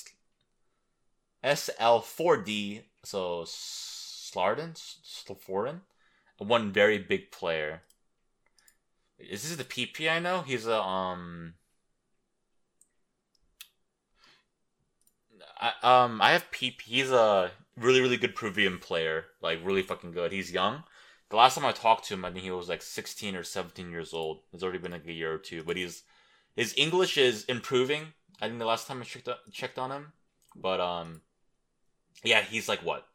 SL4D, 1.43 2.81
so 3.03 3.43
Slarden, 3.45 4.73
Slaforden, 4.75 5.81
and 6.39 6.49
one 6.49 6.71
very 6.71 6.97
big 6.97 7.31
player. 7.31 7.81
Is 9.17 9.43
this 9.43 9.57
the 9.57 9.63
PP 9.63 10.09
I 10.09 10.19
know? 10.19 10.41
He's 10.41 10.67
a 10.67 10.81
um 10.81 11.55
I, 15.59 15.73
um, 15.83 16.21
I 16.21 16.31
have 16.31 16.51
Peep. 16.51 16.81
He's 16.81 17.11
a 17.11 17.51
really, 17.77 18.01
really 18.01 18.17
good 18.17 18.35
Peruvian 18.35 18.77
player. 18.77 19.25
Like, 19.41 19.59
really 19.63 19.81
fucking 19.83 20.11
good. 20.11 20.31
He's 20.31 20.51
young. 20.51 20.83
The 21.29 21.35
last 21.35 21.55
time 21.55 21.65
I 21.65 21.71
talked 21.71 22.05
to 22.05 22.15
him, 22.15 22.25
I 22.25 22.31
think 22.31 22.43
he 22.43 22.51
was 22.51 22.69
like 22.69 22.81
16 22.81 23.35
or 23.35 23.43
17 23.43 23.91
years 23.91 24.13
old. 24.13 24.41
It's 24.51 24.63
already 24.63 24.79
been 24.79 24.91
like 24.91 25.05
a 25.05 25.13
year 25.13 25.33
or 25.33 25.37
two, 25.37 25.63
but 25.63 25.77
he's 25.77 26.03
His 26.55 26.73
English 26.75 27.17
is 27.17 27.45
improving. 27.45 28.13
I 28.41 28.47
think 28.47 28.59
the 28.59 28.65
last 28.65 28.87
time 28.87 29.01
I 29.01 29.03
checked 29.03 29.29
checked 29.51 29.77
on 29.77 29.91
him, 29.91 30.13
but 30.55 30.79
um, 30.79 31.21
yeah, 32.23 32.41
he's 32.41 32.67
like 32.69 32.79
what, 32.79 33.05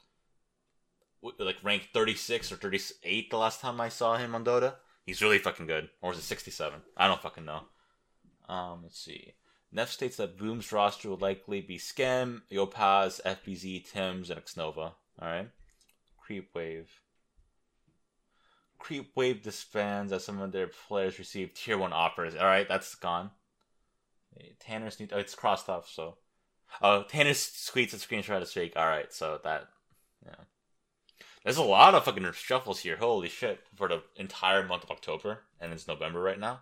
like 1.38 1.56
ranked 1.64 1.88
thirty 1.92 2.14
six 2.14 2.52
or 2.52 2.56
thirty 2.56 2.78
eight 3.02 3.30
the 3.30 3.38
last 3.38 3.60
time 3.60 3.80
I 3.80 3.88
saw 3.88 4.16
him 4.16 4.34
on 4.34 4.44
Dota. 4.44 4.74
He's 5.06 5.22
really 5.22 5.38
fucking 5.38 5.66
good. 5.66 5.88
Or 6.02 6.12
is 6.12 6.18
it 6.18 6.22
sixty 6.22 6.50
seven? 6.50 6.80
I 6.96 7.08
don't 7.08 7.22
fucking 7.22 7.44
know. 7.44 7.62
Um, 8.48 8.80
let's 8.82 8.98
see. 8.98 9.32
Neff 9.74 9.90
states 9.90 10.16
that 10.18 10.38
Boom's 10.38 10.70
roster 10.70 11.10
will 11.10 11.16
likely 11.16 11.60
be 11.60 11.78
Skem, 11.78 12.42
Yopaj, 12.50 13.20
FBZ, 13.22 13.90
Tims, 13.90 14.30
and 14.30 14.40
Xnova. 14.40 14.92
Alright. 15.20 15.50
Creep 16.16 16.54
Wave. 16.54 16.88
Creep 18.78 19.10
Wave 19.16 19.42
disbands 19.42 20.12
as 20.12 20.22
some 20.24 20.40
of 20.40 20.52
their 20.52 20.68
players 20.68 21.18
receive 21.18 21.54
tier 21.54 21.76
1 21.76 21.92
offers. 21.92 22.36
Alright, 22.36 22.68
that's 22.68 22.94
gone. 22.94 23.32
Tanner's 24.60 25.00
new. 25.00 25.08
Oh, 25.12 25.18
it's 25.18 25.34
crossed 25.34 25.68
off, 25.68 25.90
so. 25.90 26.18
Oh, 26.80 27.02
Tanner 27.02 27.30
tweets 27.30 27.94
a 27.94 27.96
screenshot 27.96 28.42
of 28.42 28.48
fake. 28.48 28.74
Alright, 28.76 29.12
so 29.12 29.40
that. 29.42 29.66
Yeah. 30.24 30.44
There's 31.42 31.56
a 31.56 31.62
lot 31.62 31.94
of 31.94 32.04
fucking 32.04 32.30
shuffles 32.32 32.80
here. 32.80 32.96
Holy 32.96 33.28
shit. 33.28 33.60
For 33.74 33.88
the 33.88 34.02
entire 34.16 34.64
month 34.64 34.84
of 34.84 34.90
October. 34.92 35.42
And 35.60 35.72
it's 35.72 35.88
November 35.88 36.20
right 36.20 36.38
now. 36.38 36.60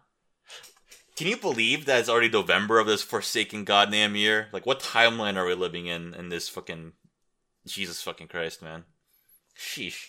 Can 1.17 1.27
you 1.27 1.37
believe 1.37 1.85
that 1.85 2.01
it's 2.01 2.09
already 2.09 2.31
November 2.31 2.79
of 2.79 2.87
this 2.87 3.03
forsaken 3.03 3.65
goddamn 3.65 4.17
year? 4.17 4.49
Like, 4.53 4.65
what 4.65 4.81
timeline 4.81 5.37
are 5.37 5.45
we 5.45 5.55
living 5.55 5.87
in 5.87 6.15
in 6.15 6.31
this 6.31 6.49
fucking 6.49 6.93
Jesus 7.67 8.03
fucking 8.03 8.29
Christ, 8.29 8.63
man? 8.63 8.85
Sheesh. 9.57 10.09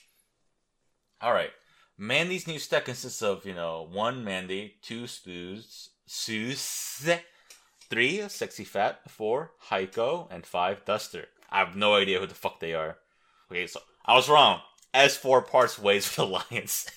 All 1.22 1.34
right, 1.34 1.52
Mandy's 1.98 2.48
new 2.48 2.60
stack 2.60 2.86
consists 2.86 3.22
of 3.22 3.46
you 3.46 3.54
know 3.54 3.88
one 3.92 4.24
Mandy, 4.24 4.76
two 4.82 5.04
Suus, 5.04 5.90
Suus, 6.08 7.20
three 7.90 8.28
Sexy 8.30 8.64
Fat, 8.64 9.02
four 9.10 9.52
Heiko, 9.70 10.28
and 10.32 10.46
five 10.46 10.86
Duster. 10.86 11.28
I 11.50 11.60
have 11.60 11.76
no 11.76 11.96
idea 11.96 12.20
who 12.20 12.28
the 12.28 12.34
fuck 12.34 12.60
they 12.60 12.74
are. 12.74 12.98
Okay, 13.52 13.68
so 13.68 13.82
I 14.06 14.16
was 14.16 14.30
wrong. 14.30 14.62
S 14.94 15.18
four 15.18 15.42
parts 15.42 15.78
ways 15.78 16.06
with 16.08 16.16
the 16.16 16.26
Lions. 16.52 16.90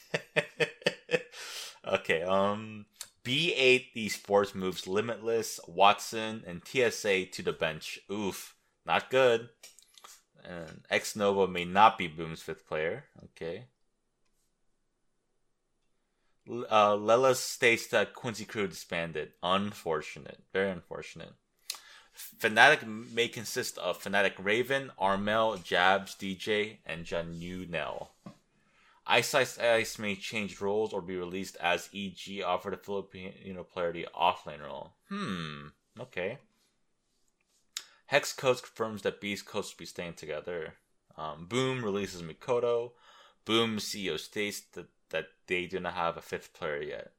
okay, 1.87 2.23
um. 2.23 2.87
B8 3.27 3.87
esports 3.97 4.55
moves 4.55 4.87
Limitless, 4.87 5.59
Watson, 5.67 6.45
and 6.47 6.63
TSA 6.65 7.27
to 7.27 7.43
the 7.43 7.53
bench. 7.53 7.99
Oof, 8.11 8.55
not 8.87 9.11
good. 9.11 9.49
And 10.45 10.85
Xnova 10.93 11.51
may 11.51 11.65
not 11.65 11.99
be 11.99 12.07
Boom's 12.07 12.41
fifth 12.41 12.69
player. 12.69 13.07
Okay. 13.25 13.65
Uh, 16.49 16.95
Lela 16.95 17.35
states 17.35 17.89
that 17.89 18.15
Quincy 18.15 18.45
Crew 18.45 18.69
disbanded. 18.69 19.33
Unfortunate. 19.43 20.45
Very 20.53 20.71
unfortunate. 20.71 21.33
Fnatic 22.39 22.87
may 23.13 23.27
consist 23.27 23.77
of 23.79 24.01
Fnatic 24.01 24.35
Raven, 24.39 24.93
Armel, 24.99 25.57
Jabs, 25.59 26.15
DJ, 26.15 26.79
and 26.87 27.05
Januel. 27.05 28.13
Ice 29.07 29.35
Ice 29.35 29.59
Ice 29.59 29.99
may 29.99 30.17
change 30.17 30.61
roles 30.61 30.93
or 30.93 31.01
be 31.01 31.17
released 31.17 31.57
as 31.61 31.89
EG 31.95 32.43
offered 32.45 32.75
a 32.75 32.77
Filipino 32.77 33.63
player 33.63 33.93
the 33.93 34.09
offlane 34.19 34.63
role. 34.63 34.95
Hmm. 35.09 35.69
Okay. 35.99 36.39
Hex 38.07 38.33
Coast 38.33 38.65
confirms 38.65 39.03
that 39.03 39.21
Beast 39.21 39.47
Coast 39.47 39.75
will 39.75 39.83
be 39.83 39.87
staying 39.87 40.15
together. 40.15 40.75
Um, 41.17 41.47
Boom 41.47 41.85
releases 41.85 42.23
Mikoto. 42.23 42.93
Boom 43.45 43.79
CEO 43.79 44.19
states 44.19 44.63
that, 44.73 44.87
that 45.11 45.27
they 45.47 45.67
do 45.67 45.81
not 45.81 45.95
have 45.95 46.17
a 46.17 46.21
fifth 46.21 46.53
player 46.53 46.83
yet. 46.83 47.13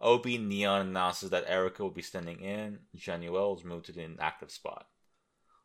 OB 0.00 0.26
Neon 0.26 0.88
announces 0.88 1.30
that 1.30 1.44
Erica 1.46 1.82
will 1.82 1.90
be 1.90 2.02
standing 2.02 2.40
in. 2.40 2.80
Januel 2.94 3.56
is 3.56 3.64
moved 3.64 3.86
to 3.86 3.92
the 3.92 4.02
inactive 4.02 4.50
spot. 4.50 4.86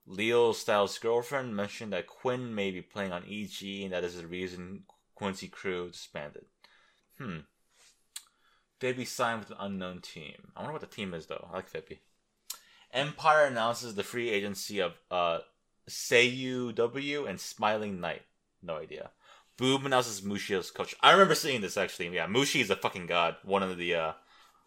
Leo 0.06 0.52
Styles' 0.52 0.98
girlfriend 0.98 1.56
mentioned 1.56 1.94
that 1.94 2.08
Quinn 2.08 2.54
may 2.54 2.72
be 2.72 2.82
playing 2.82 3.14
on 3.14 3.24
EG, 3.24 3.84
and 3.84 3.94
that 3.94 4.04
is 4.04 4.18
the 4.18 4.28
reason 4.28 4.84
Quincy 5.24 5.48
Crew 5.48 5.90
disbanded. 5.90 6.44
Hmm. 7.18 7.38
Febby 8.82 9.08
signed 9.08 9.40
with 9.40 9.52
an 9.52 9.58
unknown 9.58 10.02
team. 10.02 10.52
I 10.54 10.60
wonder 10.60 10.74
what 10.74 10.82
the 10.82 10.88
team 10.88 11.14
is 11.14 11.28
though. 11.28 11.48
I 11.50 11.56
like 11.56 11.72
Febby. 11.72 12.00
Empire 12.92 13.46
announces 13.46 13.96
the 13.96 14.04
free 14.04 14.30
agency 14.30 14.82
of 14.82 14.96
uh 15.10 15.40
Seiyu 15.90 16.76
W 16.76 17.26
and 17.26 17.40
Smiling 17.40 18.02
Knight. 18.02 18.24
No 18.62 18.76
idea. 18.76 19.12
Boom 19.56 19.86
announces 19.86 20.20
Mushi 20.20 20.60
as 20.60 20.72
coach. 20.72 20.94
I 21.00 21.14
remember 21.14 21.36
seeing 21.36 21.62
this 21.62 21.78
actually. 21.78 22.14
Yeah, 22.14 22.28
Mushi 22.28 22.60
is 22.60 22.70
a 22.70 22.76
fucking 22.76 23.08
god. 23.08 23.38
One 23.44 23.64
of 23.64 23.78
the 23.78 23.96
uh 23.96 24.12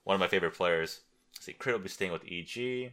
one 0.04 0.14
of 0.14 0.20
my 0.20 0.28
favorite 0.28 0.54
players. 0.54 1.00
Let's 1.34 1.44
see, 1.44 1.52
Crit 1.52 1.74
will 1.74 1.82
be 1.82 1.90
staying 1.90 2.12
with 2.12 2.24
EG. 2.24 2.92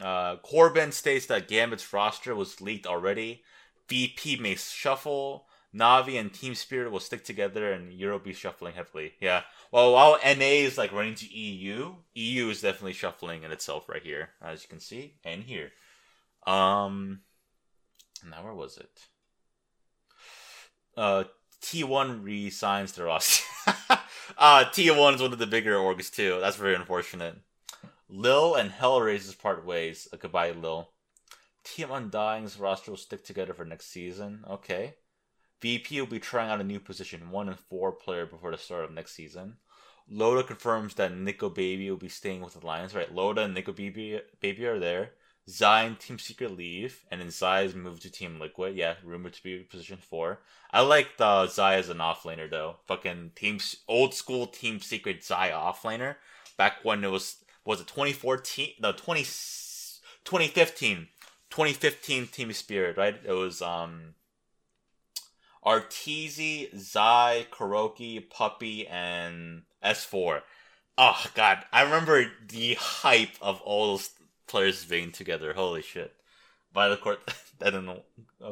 Uh, 0.00 0.36
Corbin 0.38 0.90
states 0.90 1.26
that 1.26 1.46
Gambit's 1.46 1.92
roster 1.92 2.34
was 2.34 2.60
leaked 2.60 2.88
already. 2.88 3.44
VP 3.88 4.38
may 4.38 4.56
shuffle. 4.56 5.46
Navi 5.74 6.20
and 6.20 6.32
Team 6.32 6.54
Spirit 6.54 6.92
will 6.92 7.00
stick 7.00 7.24
together 7.24 7.72
and 7.72 7.92
Europe 7.92 8.24
be 8.24 8.34
shuffling 8.34 8.74
heavily. 8.74 9.14
Yeah. 9.20 9.42
Well, 9.70 9.92
while 9.92 10.18
NA 10.24 10.66
is 10.66 10.76
like 10.76 10.92
running 10.92 11.14
to 11.16 11.26
EU, 11.26 11.94
EU 12.14 12.48
is 12.50 12.60
definitely 12.60 12.92
shuffling 12.92 13.42
in 13.42 13.52
itself 13.52 13.88
right 13.88 14.02
here, 14.02 14.30
as 14.42 14.62
you 14.62 14.68
can 14.68 14.80
see, 14.80 15.14
and 15.24 15.44
here. 15.44 15.70
Um, 16.46 17.20
now 18.28 18.44
where 18.44 18.54
was 18.54 18.76
it? 18.76 19.06
Uh, 20.96 21.24
T1 21.62 22.22
resigns 22.22 22.92
the 22.92 23.04
roster. 23.04 23.44
uh, 24.36 24.64
T1 24.64 25.14
is 25.14 25.22
one 25.22 25.32
of 25.32 25.38
the 25.38 25.46
bigger 25.46 25.76
orgs 25.76 26.12
too. 26.14 26.38
That's 26.40 26.56
very 26.56 26.74
unfortunate. 26.74 27.36
Lil 28.10 28.56
and 28.56 28.70
Hellraisers 28.70 29.38
part 29.38 29.64
ways. 29.64 30.06
Uh, 30.12 30.18
goodbye, 30.18 30.50
Lil. 30.50 30.90
Team 31.64 31.90
Undying's 31.90 32.58
roster 32.58 32.90
will 32.90 32.98
stick 32.98 33.24
together 33.24 33.54
for 33.54 33.64
next 33.64 33.86
season. 33.86 34.44
Okay. 34.50 34.96
VP 35.62 36.00
will 36.00 36.08
be 36.08 36.18
trying 36.18 36.50
out 36.50 36.60
a 36.60 36.64
new 36.64 36.80
position, 36.80 37.30
one 37.30 37.48
and 37.48 37.58
four 37.58 37.92
player 37.92 38.26
before 38.26 38.50
the 38.50 38.58
start 38.58 38.84
of 38.84 38.90
next 38.90 39.12
season. 39.12 39.56
Loda 40.10 40.42
confirms 40.42 40.94
that 40.94 41.16
Nico 41.16 41.48
Baby 41.48 41.88
will 41.88 41.96
be 41.96 42.08
staying 42.08 42.42
with 42.42 42.54
the 42.54 42.66
Lions. 42.66 42.94
Right, 42.94 43.14
Loda 43.14 43.42
and 43.42 43.54
Nico 43.54 43.72
Baby, 43.72 44.20
Baby 44.40 44.66
are 44.66 44.80
there. 44.80 45.12
Zai 45.48 45.82
and 45.82 45.98
Team 45.98 46.18
Secret 46.18 46.56
leave, 46.56 47.04
and 47.10 47.20
then 47.20 47.30
Zai's 47.30 47.74
moved 47.74 48.02
to 48.02 48.10
Team 48.10 48.38
Liquid. 48.38 48.76
Yeah, 48.76 48.94
rumored 49.02 49.34
to 49.34 49.42
be 49.42 49.58
position 49.58 49.98
four. 49.98 50.40
I 50.70 50.80
like 50.82 51.16
the 51.16 51.46
Zai 51.46 51.74
as 51.74 51.88
an 51.88 51.98
offlaner 51.98 52.50
though. 52.50 52.76
Fucking 52.86 53.32
team 53.34 53.58
old 53.88 54.14
school 54.14 54.46
Team 54.46 54.80
Secret 54.80 55.24
Zai 55.24 55.50
offlaner. 55.50 56.16
Back 56.56 56.84
when 56.84 57.02
it 57.02 57.10
was 57.10 57.36
was 57.64 57.80
it 57.80 57.86
2014 57.86 58.74
no 58.80 58.92
20, 58.92 59.22
2015 59.22 61.08
2015 61.50 62.26
Team 62.28 62.52
Spirit 62.52 62.96
right? 62.96 63.16
It 63.24 63.32
was 63.32 63.62
um 63.62 64.14
Arteezy, 65.64 66.76
Zai, 66.76 67.46
Kuroky, 67.50 68.28
Puppy, 68.28 68.86
and 68.86 69.62
S4. 69.84 70.42
Oh 70.98 71.24
god, 71.34 71.64
I 71.72 71.82
remember 71.82 72.26
the 72.48 72.74
hype 72.74 73.36
of 73.40 73.60
all 73.62 73.92
those 73.92 74.10
players 74.46 74.84
being 74.84 75.12
together. 75.12 75.52
Holy 75.52 75.82
shit. 75.82 76.14
By 76.72 76.88
the 76.88 76.96
court, 76.96 77.20
that 77.58 77.70
didn't 77.70 78.02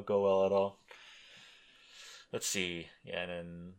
go 0.07 0.23
well 0.23 0.47
at 0.47 0.53
all. 0.53 0.79
Let's 2.33 2.47
see. 2.47 2.87
Yeah, 3.05 3.23
and 3.23 3.31
then 3.31 3.73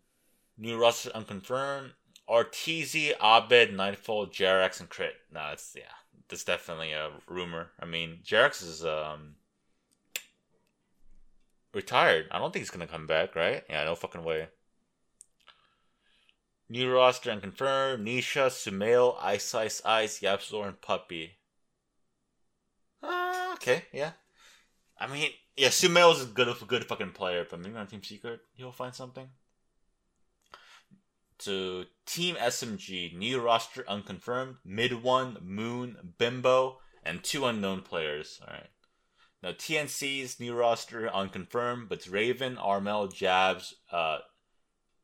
new 0.58 0.78
roster 0.78 1.12
unconfirmed. 1.16 1.94
Arteezy, 2.30 3.14
Abed, 3.22 3.74
Nightfall, 3.74 4.28
Jerax, 4.28 4.80
and 4.80 4.90
Crit. 4.90 5.16
No, 5.34 5.50
it's 5.52 5.74
yeah, 5.76 5.84
that's 6.30 6.44
definitely 6.44 6.92
a 6.92 7.12
rumor. 7.28 7.72
I 7.80 7.86
mean, 7.86 8.20
Jerax 8.26 8.64
is 8.64 8.86
um 8.86 9.36
retired. 11.74 12.28
I 12.32 12.40
don't 12.40 12.52
think 12.52 12.62
he's 12.62 12.72
gonna 12.72 12.88
come 12.88 13.08
back, 13.08 13.36
right? 13.36 13.64
Yeah, 13.70 13.84
no 13.86 13.96
fucking 13.96 14.24
way. 14.24 14.48
New 16.70 16.92
roster 16.92 17.30
and 17.32 17.42
confirmed: 17.42 18.08
Nisha, 18.08 18.48
Sumail, 18.48 19.18
Ice 19.22 19.54
Ice 19.54 19.82
Ice, 19.86 20.20
Yapzor, 20.22 20.68
and 20.68 20.82
Puppy. 20.82 21.38
Uh, 23.04 23.52
okay, 23.56 23.86
yeah. 23.92 24.12
I 24.98 25.08
mean, 25.08 25.32
yeah, 25.58 25.70
Sumail's 25.70 26.22
a 26.22 26.26
good, 26.26 26.48
a 26.48 26.66
good 26.66 26.86
fucking 26.86 27.12
player, 27.12 27.46
but 27.50 27.60
maybe 27.60 27.76
on 27.76 27.88
Team 27.88 28.04
Secret 28.04 28.40
he'll 28.54 28.72
find 28.72 28.94
something. 28.94 29.28
To 31.40 31.86
Team 32.06 32.36
SMG, 32.36 33.18
new 33.18 33.42
roster 33.42 33.84
unconfirmed, 33.88 34.58
mid 34.64 35.02
one, 35.02 35.38
Moon, 35.42 36.14
Bimbo, 36.18 36.80
and 37.04 37.24
two 37.24 37.46
unknown 37.46 37.82
players. 37.82 38.40
All 38.48 38.54
right. 38.54 38.70
Now 39.42 39.52
TNC's 39.52 40.40
new 40.40 40.54
roster 40.54 41.10
unconfirmed, 41.10 41.90
but 41.90 42.00
it's 42.00 42.08
Raven, 42.08 42.58
Armel, 42.58 43.08
Jabs, 43.08 43.76
uh, 43.92 44.20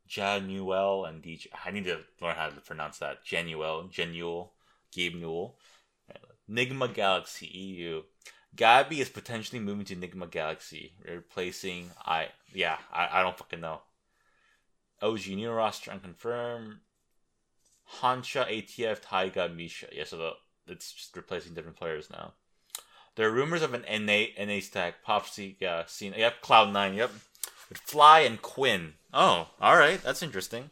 Januel, 0.07 1.05
and 1.05 1.23
DJ. 1.23 1.47
I 1.65 1.71
need 1.71 1.85
to 1.85 1.99
learn 2.21 2.35
how 2.35 2.49
to 2.49 2.61
pronounce 2.61 2.99
that. 2.99 3.23
Januel, 3.23 3.89
Genuel, 3.91 4.49
Gabe 4.91 5.15
Newell. 5.15 5.57
Nigma 6.49 6.93
Galaxy 6.93 7.47
EU. 7.47 8.03
Gabby 8.55 9.01
is 9.01 9.09
potentially 9.09 9.59
moving 9.59 9.85
to 9.85 9.95
Nigma 9.95 10.29
Galaxy, 10.29 10.93
replacing 11.05 11.91
I. 12.05 12.29
Yeah, 12.53 12.77
I, 12.91 13.19
I 13.19 13.23
don't 13.23 13.37
fucking 13.37 13.59
know. 13.59 13.81
OG 15.01 15.27
new 15.27 15.51
roster 15.51 15.91
unconfirmed. 15.91 16.77
Hansha, 18.01 18.49
ATF, 18.49 19.01
Taiga, 19.01 19.49
Misha. 19.49 19.87
Yeah, 19.91 20.05
so 20.05 20.17
the 20.17 20.31
it's 20.67 20.91
just 20.91 21.15
replacing 21.15 21.53
different 21.53 21.77
players 21.77 22.09
now. 22.09 22.33
There 23.17 23.27
are 23.27 23.31
rumors 23.31 23.63
of 23.63 23.73
an 23.73 23.83
NA 24.05 24.25
NA 24.39 24.59
stack 24.59 25.03
Popsy 25.03 25.57
yeah 25.59 25.85
seen 25.87 26.13
yep 26.15 26.39
Cloud 26.41 26.71
Nine 26.71 26.93
yep 26.93 27.09
with 27.67 27.79
Fly 27.79 28.19
and 28.19 28.39
Quinn. 28.39 28.93
Oh, 29.11 29.49
all 29.59 29.75
right, 29.75 30.01
that's 30.03 30.21
interesting. 30.21 30.69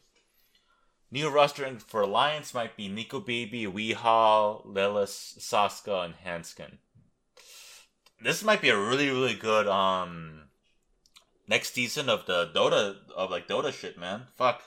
New 1.10 1.28
roster 1.30 1.68
for 1.88 2.02
Alliance 2.02 2.54
might 2.54 2.78
be 2.78 2.88
Nico 2.88 3.20
Baby, 3.20 3.66
Weehaw, 3.66 4.64
Lelis, 4.64 5.40
Saska, 5.40 6.06
and 6.06 6.14
Handsken. 6.24 6.78
This 8.22 8.44
might 8.44 8.62
be 8.62 8.70
a 8.70 8.80
really 8.80 9.10
really 9.10 9.34
good 9.34 9.68
um 9.68 10.44
next 11.48 11.74
season 11.74 12.10
of 12.10 12.28
the 12.28 12.52
Dota 12.54 12.98
of 13.16 13.32
like 13.32 13.48
Dota 13.48 13.74
shit, 13.74 13.98
man. 13.98 14.28
Fuck. 14.36 14.62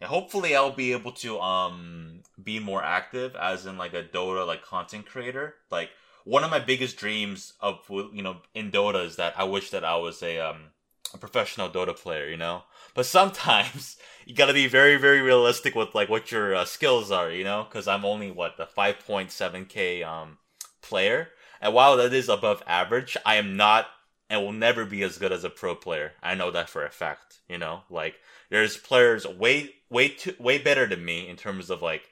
Yeah, 0.00 0.06
hopefully 0.06 0.54
I'll 0.54 0.70
be 0.70 0.92
able 0.92 1.12
to 1.14 1.40
um 1.40 2.22
be 2.40 2.60
more 2.60 2.84
active 2.84 3.34
as 3.34 3.66
in 3.66 3.76
like 3.76 3.92
a 3.92 4.04
Dota 4.04 4.46
like 4.46 4.62
content 4.62 5.06
creator. 5.06 5.56
Like 5.68 5.90
one 6.24 6.44
of 6.44 6.50
my 6.50 6.58
biggest 6.58 6.96
dreams 6.96 7.54
of 7.60 7.80
you 7.88 8.22
know 8.22 8.38
in 8.54 8.70
Dota 8.70 9.04
is 9.04 9.16
that 9.16 9.34
I 9.38 9.44
wish 9.44 9.70
that 9.70 9.84
I 9.84 9.96
was 9.96 10.22
a 10.22 10.38
um 10.38 10.70
a 11.12 11.18
professional 11.18 11.68
Dota 11.68 11.96
player, 11.96 12.28
you 12.28 12.36
know. 12.36 12.62
But 12.94 13.06
sometimes 13.06 13.96
you 14.26 14.34
gotta 14.34 14.52
be 14.52 14.66
very 14.66 14.96
very 14.96 15.20
realistic 15.20 15.74
with 15.74 15.94
like 15.94 16.08
what 16.08 16.30
your 16.30 16.54
uh, 16.54 16.64
skills 16.64 17.10
are, 17.10 17.30
you 17.30 17.44
know. 17.44 17.64
Because 17.64 17.88
I'm 17.88 18.04
only 18.04 18.30
what 18.30 18.56
the 18.56 18.66
5.7k 18.66 20.04
um 20.04 20.38
player, 20.82 21.30
and 21.60 21.74
while 21.74 21.96
that 21.96 22.12
is 22.12 22.28
above 22.28 22.62
average, 22.66 23.16
I 23.24 23.36
am 23.36 23.56
not 23.56 23.86
and 24.28 24.42
will 24.42 24.52
never 24.52 24.84
be 24.84 25.02
as 25.02 25.18
good 25.18 25.32
as 25.32 25.42
a 25.42 25.50
pro 25.50 25.74
player. 25.74 26.12
I 26.22 26.36
know 26.36 26.52
that 26.52 26.70
for 26.70 26.84
a 26.84 26.90
fact. 26.90 27.40
You 27.48 27.58
know, 27.58 27.82
like 27.90 28.14
there's 28.50 28.76
players 28.76 29.26
way 29.26 29.70
way 29.90 30.08
too 30.08 30.34
way 30.38 30.58
better 30.58 30.86
than 30.86 31.04
me 31.04 31.28
in 31.28 31.36
terms 31.36 31.70
of 31.70 31.82
like 31.82 32.08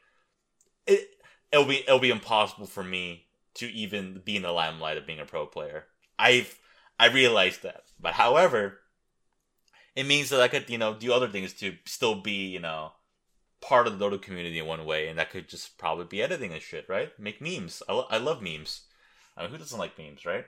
it. 0.86 1.10
It'll 1.50 1.64
be 1.64 1.78
it'll 1.78 1.98
be 1.98 2.10
impossible 2.10 2.66
for 2.66 2.84
me 2.84 3.27
to 3.58 3.66
even 3.72 4.22
be 4.24 4.36
in 4.36 4.42
the 4.42 4.52
limelight 4.52 4.96
of 4.96 5.06
being 5.06 5.20
a 5.20 5.24
pro 5.24 5.46
player. 5.46 5.86
I've 6.18 6.58
I 6.98 7.08
realized 7.08 7.62
that, 7.62 7.84
but 8.00 8.14
however, 8.14 8.80
it 9.94 10.04
means 10.04 10.30
that 10.30 10.40
I 10.40 10.48
could 10.48 10.68
you 10.68 10.78
know 10.78 10.94
do 10.94 11.12
other 11.12 11.28
things 11.28 11.52
to 11.54 11.76
still 11.84 12.16
be 12.16 12.46
you 12.48 12.60
know 12.60 12.92
part 13.60 13.86
of 13.86 13.98
the 13.98 14.04
Dota 14.04 14.20
community 14.20 14.58
in 14.58 14.66
one 14.66 14.84
way, 14.84 15.08
and 15.08 15.18
that 15.18 15.30
could 15.30 15.48
just 15.48 15.78
probably 15.78 16.04
be 16.04 16.22
editing 16.22 16.52
and 16.52 16.62
shit, 16.62 16.88
right? 16.88 17.16
Make 17.18 17.40
memes. 17.40 17.82
I, 17.88 17.92
lo- 17.92 18.06
I 18.10 18.18
love 18.18 18.42
memes. 18.42 18.82
I 19.36 19.42
mean, 19.42 19.50
who 19.50 19.58
doesn't 19.58 19.78
like 19.78 19.98
memes, 19.98 20.24
right? 20.24 20.44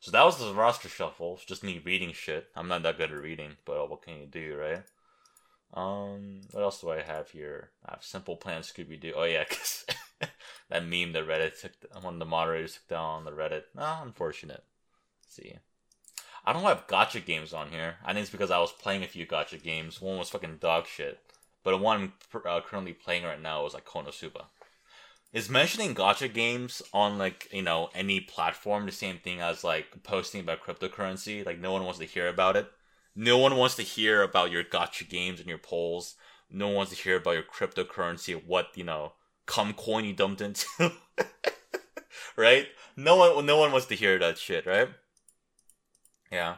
So 0.00 0.10
that 0.10 0.24
was 0.24 0.38
the 0.38 0.52
roster 0.52 0.88
shuffle. 0.88 1.34
It's 1.34 1.44
just 1.44 1.64
me 1.64 1.80
reading 1.84 2.12
shit. 2.12 2.48
I'm 2.54 2.68
not 2.68 2.82
that 2.82 2.98
good 2.98 3.10
at 3.10 3.16
reading, 3.16 3.52
but 3.64 3.88
what 3.88 4.02
can 4.02 4.18
you 4.18 4.26
do, 4.26 4.56
right? 4.56 4.82
Um, 5.74 6.42
what 6.52 6.62
else 6.62 6.80
do 6.80 6.90
I 6.90 7.02
have 7.02 7.30
here? 7.30 7.70
I 7.84 7.92
have 7.92 8.04
Simple 8.04 8.36
Plan 8.36 8.62
Scooby 8.62 9.00
Doo. 9.00 9.12
Oh 9.16 9.24
yeah, 9.24 9.44
cause 9.50 9.84
that 10.70 10.86
meme 10.86 11.12
that 11.12 11.26
Reddit 11.26 11.60
took, 11.60 11.72
one 12.02 12.14
of 12.14 12.20
the 12.20 12.26
moderators 12.26 12.74
took 12.74 12.88
down 12.88 13.04
on 13.04 13.24
the 13.24 13.32
Reddit. 13.32 13.64
Ah, 13.76 14.02
unfortunate. 14.02 14.62
Let's 15.22 15.34
see, 15.34 15.56
I 16.44 16.52
don't 16.52 16.62
have 16.62 16.86
gacha 16.86 17.24
games 17.24 17.52
on 17.52 17.70
here. 17.70 17.96
I 18.04 18.12
think 18.12 18.22
it's 18.22 18.30
because 18.30 18.52
I 18.52 18.58
was 18.58 18.72
playing 18.72 19.02
a 19.02 19.08
few 19.08 19.26
gacha 19.26 19.60
games. 19.60 20.00
One 20.00 20.18
was 20.18 20.30
fucking 20.30 20.58
dog 20.60 20.86
shit, 20.86 21.18
but 21.64 21.72
the 21.72 21.78
one 21.78 22.12
I'm 22.34 22.40
uh, 22.46 22.60
currently 22.60 22.92
playing 22.92 23.24
right 23.24 23.42
now 23.42 23.66
is 23.66 23.74
like 23.74 23.84
Konosuba 23.84 24.44
is 25.34 25.50
mentioning 25.50 25.94
gacha 25.96 26.32
games 26.32 26.80
on 26.94 27.18
like 27.18 27.48
you 27.52 27.60
know 27.60 27.90
any 27.94 28.20
platform 28.20 28.86
the 28.86 28.92
same 28.92 29.18
thing 29.18 29.40
as 29.40 29.64
like 29.64 29.86
posting 30.04 30.40
about 30.40 30.62
cryptocurrency 30.62 31.44
like 31.44 31.58
no 31.58 31.72
one 31.72 31.84
wants 31.84 31.98
to 31.98 32.06
hear 32.06 32.28
about 32.28 32.56
it 32.56 32.70
no 33.14 33.38
one 33.38 33.56
wants 33.56 33.76
to 33.76 33.82
hear 33.82 34.22
about 34.22 34.50
your 34.50 34.64
gacha 34.64 35.08
games 35.08 35.40
and 35.40 35.48
your 35.48 35.58
polls. 35.58 36.16
No 36.50 36.66
one 36.68 36.76
wants 36.76 36.92
to 36.92 37.02
hear 37.02 37.16
about 37.16 37.32
your 37.32 37.42
cryptocurrency 37.42 38.40
what 38.44 38.68
you 38.74 38.84
know 38.84 39.12
cum 39.46 39.72
coin 39.74 40.04
you 40.04 40.12
dumped 40.12 40.40
into. 40.40 40.66
Right? 42.36 42.66
No 42.96 43.16
one 43.16 43.46
no 43.46 43.58
one 43.58 43.70
wants 43.70 43.86
to 43.88 43.94
hear 43.94 44.18
that 44.18 44.38
shit 44.38 44.66
right? 44.66 44.88
Yeah. 46.32 46.56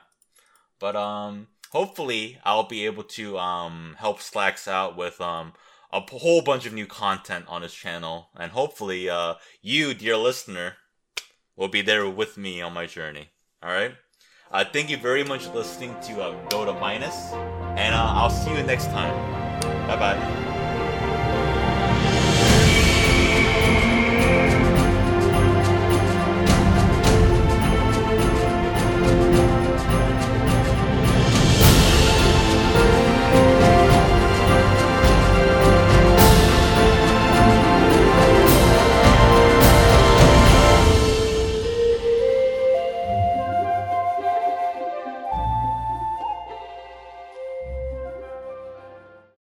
But 0.79 0.97
um 0.97 1.49
hopefully 1.71 2.39
i'll 2.45 2.69
be 2.69 2.87
able 2.87 3.03
to 3.03 3.37
um 3.39 3.97
help 3.99 4.23
slacks 4.23 4.67
out 4.67 4.97
with 4.97 5.21
um 5.21 5.53
a 5.93 6.01
whole 6.19 6.43
bunch 6.43 6.67
of 6.67 6.73
new 6.73 6.87
content 6.87 7.47
on 7.49 7.63
his 7.63 7.73
channel, 7.73 8.29
and 8.37 8.53
hopefully, 8.53 9.09
uh, 9.09 9.35
you, 9.63 9.95
dear 9.95 10.17
listener, 10.17 10.77
will 11.57 11.69
be 11.69 11.83
there 11.83 12.09
with 12.09 12.37
me 12.37 12.61
on 12.61 12.75
my 12.75 12.87
journey. 12.87 13.31
All 13.63 13.71
right. 13.71 13.95
Uh, 14.51 14.65
thank 14.65 14.89
you 14.91 14.97
very 14.97 15.25
much 15.25 15.47
for 15.47 15.59
listening 15.59 15.95
to 16.03 16.23
uh, 16.23 16.49
Dota 16.49 16.79
Minus, 16.81 17.33
and 17.77 17.95
uh, 17.95 18.13
I'll 18.15 18.31
see 18.31 18.55
you 18.55 18.63
next 18.63 18.87
time. 18.87 19.13
Bye 19.89 19.97
bye. 19.97 20.46